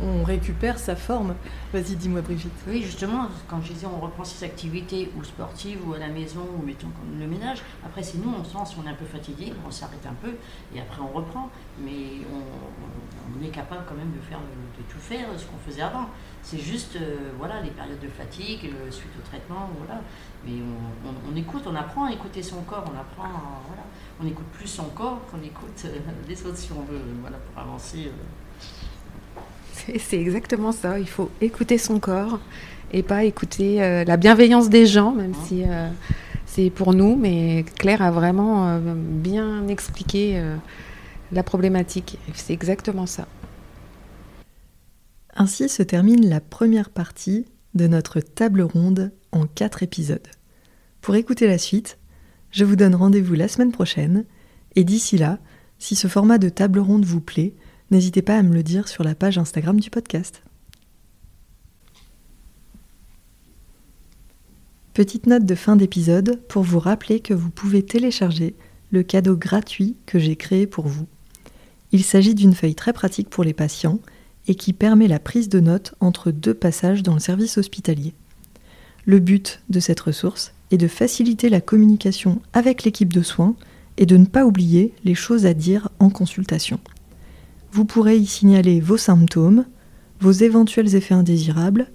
on, 0.03 0.07
on 0.07 0.25
récupère 0.25 0.79
sa 0.79 0.97
forme. 0.97 1.35
Vas-y, 1.73 1.97
dis-moi, 1.97 2.21
Brigitte. 2.21 2.53
Oui, 2.69 2.83
justement, 2.83 3.29
quand 3.49 3.61
je 3.63 3.73
disais 3.73 3.87
on 3.87 4.01
reprend 4.01 4.25
ses 4.25 4.45
activités 4.45 5.11
ou 5.19 5.25
sportives 5.25 5.79
ou 5.87 5.95
à 5.95 5.99
la 5.99 6.09
maison 6.09 6.47
ou 6.59 6.69
le 7.19 7.27
ménage. 7.27 7.63
Après, 7.85 8.03
c'est 8.03 8.19
nous, 8.19 8.33
on 8.39 8.45
sent 8.45 8.73
si 8.73 8.77
on 8.83 8.87
est 8.87 8.91
un 8.91 8.95
peu 8.95 9.05
fatigué, 9.05 9.53
on 9.67 9.71
s'arrête 9.71 10.07
un 10.07 10.15
peu 10.15 10.35
et 10.75 10.81
après 10.81 11.01
on 11.03 11.17
reprend. 11.17 11.51
Mais 11.85 12.25
on, 12.33 13.45
est 13.45 13.49
capable 13.49 13.85
quand 13.89 13.95
même 13.95 14.13
de, 14.13 14.21
faire, 14.21 14.39
de, 14.39 14.83
tout 14.93 14.99
faire 14.99 15.27
ce 15.37 15.45
qu'on 15.47 15.59
faisait 15.67 15.83
avant. 15.83 16.07
C'est 16.43 16.59
juste 16.59 16.97
euh, 16.97 17.31
voilà, 17.39 17.61
les 17.63 17.71
périodes 17.71 18.01
de 18.01 18.09
fatigue 18.09 18.67
euh, 18.67 18.91
suite 18.91 19.13
au 19.19 19.27
traitement. 19.27 19.71
Voilà. 19.79 20.01
Mais 20.45 20.55
on, 21.05 21.37
écoute, 21.37 21.63
on 21.67 21.75
apprend 21.75 22.07
à 22.07 22.13
écouter 22.13 22.43
son 22.43 22.63
corps, 22.63 22.85
on 22.87 22.99
apprend 22.99 23.29
voilà, 23.67 23.83
on 24.23 24.27
écoute 24.27 24.47
plus 24.53 24.67
son 24.67 24.85
corps 24.85 25.21
qu'on 25.31 25.43
écoute 25.43 25.83
euh, 25.85 25.99
les 26.29 26.47
autres 26.47 26.57
si 26.57 26.71
on 26.73 26.83
veut 26.83 27.01
voilà, 27.21 27.39
pour 27.39 27.63
avancer. 27.63 28.11
C'est 29.99 30.21
exactement 30.21 30.73
ça, 30.73 30.99
il 30.99 31.09
faut 31.09 31.31
écouter 31.41 31.79
son 31.79 32.01
corps 32.01 32.39
et 32.93 33.03
pas 33.03 33.25
écouter 33.25 34.05
la 34.05 34.17
bienveillance 34.17 34.69
des 34.69 34.85
gens, 34.85 35.13
même 35.13 35.33
hein? 35.33 35.45
si 35.47 35.65
c'est 36.53 36.71
pour 36.71 36.95
nous, 36.95 37.15
mais 37.15 37.65
Claire 37.79 38.03
a 38.03 38.11
vraiment 38.11 38.69
euh, 38.69 38.81
bien 38.97 39.69
expliqué 39.69 40.37
euh, 40.37 40.57
la 41.31 41.45
problématique. 41.45 42.19
C'est 42.35 42.53
exactement 42.53 43.07
ça. 43.07 43.29
Ainsi 45.37 45.69
se 45.69 45.85
termine 45.85 46.29
la 46.29 46.41
première 46.41 46.91
partie 46.91 47.47
de 47.75 47.87
notre 47.87 48.19
table 48.21 48.63
ronde 48.63 49.13
en 49.31 49.47
quatre 49.47 49.85
épisodes. 49.85 50.27
Pour 51.01 51.15
écouter 51.15 51.47
la 51.47 51.57
suite, 51.57 51.99
je 52.51 52.65
vous 52.65 52.75
donne 52.75 52.97
rendez-vous 52.97 53.35
la 53.35 53.47
semaine 53.47 53.71
prochaine, 53.71 54.25
et 54.75 54.83
d'ici 54.83 55.19
là, 55.19 55.39
si 55.79 55.95
ce 55.95 56.09
format 56.09 56.39
de 56.39 56.49
table 56.49 56.81
ronde 56.81 57.05
vous 57.05 57.21
plaît, 57.21 57.55
n'hésitez 57.93 58.23
pas 58.23 58.37
à 58.37 58.43
me 58.43 58.55
le 58.55 58.65
dire 58.65 58.89
sur 58.89 59.05
la 59.05 59.15
page 59.15 59.39
Instagram 59.39 59.79
du 59.79 59.89
podcast. 59.89 60.43
Petite 64.93 65.29
note 65.29 65.45
de 65.45 65.55
fin 65.55 65.77
d'épisode 65.77 66.41
pour 66.49 66.65
vous 66.65 66.81
rappeler 66.81 67.21
que 67.21 67.33
vous 67.33 67.51
pouvez 67.51 67.85
télécharger 67.85 68.57
le 68.91 69.05
cadeau 69.05 69.37
gratuit 69.37 69.95
que 70.05 70.19
j'ai 70.19 70.35
créé 70.35 70.67
pour 70.67 70.89
vous. 70.89 71.07
Il 71.93 72.03
s'agit 72.03 72.35
d'une 72.35 72.55
feuille 72.55 72.75
très 72.75 72.93
pratique 72.93 73.31
pour 73.31 73.45
les 73.45 73.53
patients 73.53 74.01
et 74.49 74.57
qui 74.57 74.73
permet 74.73 75.07
la 75.07 75.21
prise 75.21 75.49
de 75.49 75.61
notes 75.61 75.95
entre 76.01 76.33
deux 76.33 76.55
passages 76.55 77.05
dans 77.05 77.15
le 77.15 77.21
service 77.21 77.57
hospitalier. 77.57 78.15
Le 79.07 79.21
but 79.21 79.63
de 79.69 79.79
cette 79.79 80.01
ressource 80.01 80.53
est 80.73 80.77
de 80.77 80.89
faciliter 80.89 81.51
la 81.51 81.61
communication 81.61 82.43
avec 82.53 82.83
l'équipe 82.83 83.13
de 83.13 83.23
soins 83.23 83.55
et 83.97 84.07
de 84.07 84.17
ne 84.17 84.27
pas 84.27 84.45
oublier 84.45 84.93
les 85.05 85.15
choses 85.15 85.47
à 85.47 85.55
dire 85.55 85.89
en 86.01 86.11
consultation. 86.11 86.81
Vous 87.71 87.85
pourrez 87.85 88.19
y 88.19 88.27
signaler 88.27 88.81
vos 88.81 88.97
symptômes, 88.97 89.67
vos 90.21 90.33
éventuels 90.33 90.97
effets 90.97 91.15
indésirables, 91.15 91.87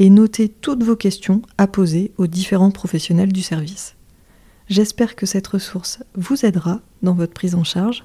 et 0.00 0.08
notez 0.08 0.48
toutes 0.48 0.82
vos 0.82 0.96
questions 0.96 1.42
à 1.58 1.66
poser 1.66 2.12
aux 2.16 2.26
différents 2.26 2.70
professionnels 2.70 3.32
du 3.32 3.42
service. 3.42 3.96
J'espère 4.66 5.14
que 5.14 5.26
cette 5.26 5.46
ressource 5.46 6.02
vous 6.14 6.46
aidera 6.46 6.80
dans 7.02 7.12
votre 7.12 7.34
prise 7.34 7.54
en 7.54 7.64
charge 7.64 8.04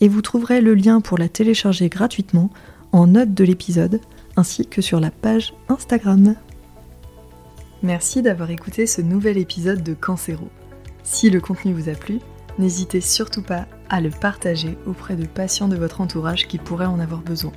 et 0.00 0.08
vous 0.08 0.20
trouverez 0.20 0.60
le 0.60 0.74
lien 0.74 1.00
pour 1.00 1.16
la 1.16 1.28
télécharger 1.28 1.88
gratuitement 1.88 2.50
en 2.90 3.06
note 3.06 3.34
de 3.34 3.44
l'épisode 3.44 4.00
ainsi 4.36 4.66
que 4.66 4.82
sur 4.82 4.98
la 4.98 5.12
page 5.12 5.54
Instagram. 5.68 6.34
Merci 7.84 8.20
d'avoir 8.20 8.50
écouté 8.50 8.88
ce 8.88 9.00
nouvel 9.00 9.38
épisode 9.38 9.84
de 9.84 9.94
Cancero. 9.94 10.48
Si 11.04 11.30
le 11.30 11.40
contenu 11.40 11.72
vous 11.72 11.88
a 11.88 11.94
plu, 11.94 12.18
n'hésitez 12.58 13.00
surtout 13.00 13.42
pas 13.42 13.66
à 13.88 14.00
le 14.00 14.10
partager 14.10 14.76
auprès 14.86 15.14
de 15.14 15.26
patients 15.26 15.68
de 15.68 15.76
votre 15.76 16.00
entourage 16.00 16.48
qui 16.48 16.58
pourraient 16.58 16.86
en 16.86 16.98
avoir 16.98 17.20
besoin. 17.20 17.52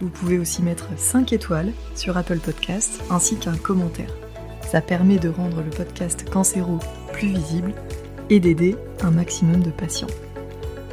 Vous 0.00 0.08
pouvez 0.08 0.38
aussi 0.38 0.62
mettre 0.62 0.88
5 0.96 1.32
étoiles 1.32 1.72
sur 1.94 2.16
Apple 2.18 2.38
Podcasts 2.38 3.02
ainsi 3.10 3.36
qu'un 3.36 3.56
commentaire. 3.56 4.12
Ça 4.60 4.80
permet 4.80 5.18
de 5.18 5.28
rendre 5.28 5.62
le 5.62 5.70
podcast 5.70 6.28
Cancéro 6.28 6.78
plus 7.12 7.28
visible 7.28 7.72
et 8.28 8.40
d'aider 8.40 8.76
un 9.02 9.10
maximum 9.10 9.62
de 9.62 9.70
patients. 9.70 10.06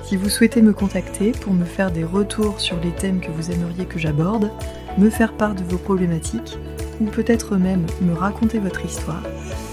Si 0.03 0.15
vous 0.15 0.29
souhaitez 0.29 0.61
me 0.61 0.73
contacter 0.73 1.31
pour 1.31 1.53
me 1.53 1.65
faire 1.65 1.91
des 1.91 2.03
retours 2.03 2.59
sur 2.59 2.79
les 2.79 2.91
thèmes 2.91 3.19
que 3.19 3.31
vous 3.31 3.51
aimeriez 3.51 3.85
que 3.85 3.99
j'aborde, 3.99 4.51
me 4.97 5.09
faire 5.09 5.33
part 5.33 5.55
de 5.55 5.63
vos 5.63 5.77
problématiques 5.77 6.57
ou 7.01 7.05
peut-être 7.05 7.57
même 7.57 7.85
me 8.01 8.13
raconter 8.13 8.59
votre 8.59 8.85
histoire, 8.85 9.23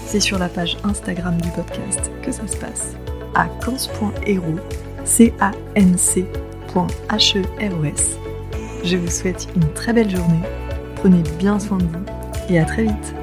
c'est 0.05 0.19
sur 0.19 0.39
la 0.39 0.49
page 0.49 0.77
Instagram 0.83 1.39
du 1.39 1.49
podcast 1.49 2.11
que 2.21 2.31
ça 2.31 2.47
se 2.47 2.57
passe 2.57 2.95
à 3.33 3.47
cans.hero, 3.63 4.55
c 5.05 5.33
a 5.39 5.51
n 5.75 5.97
c 5.97 6.25
e 6.75 6.79
r 6.79 7.85
s 7.85 8.17
je 8.83 8.97
vous 8.97 9.09
souhaite 9.09 9.47
une 9.55 9.71
très 9.73 9.93
belle 9.93 10.09
journée, 10.09 10.41
prenez 10.95 11.23
bien 11.37 11.59
soin 11.59 11.77
de 11.77 11.83
vous 11.83 12.05
et 12.49 12.59
à 12.59 12.65
très 12.65 12.83
vite 12.83 13.15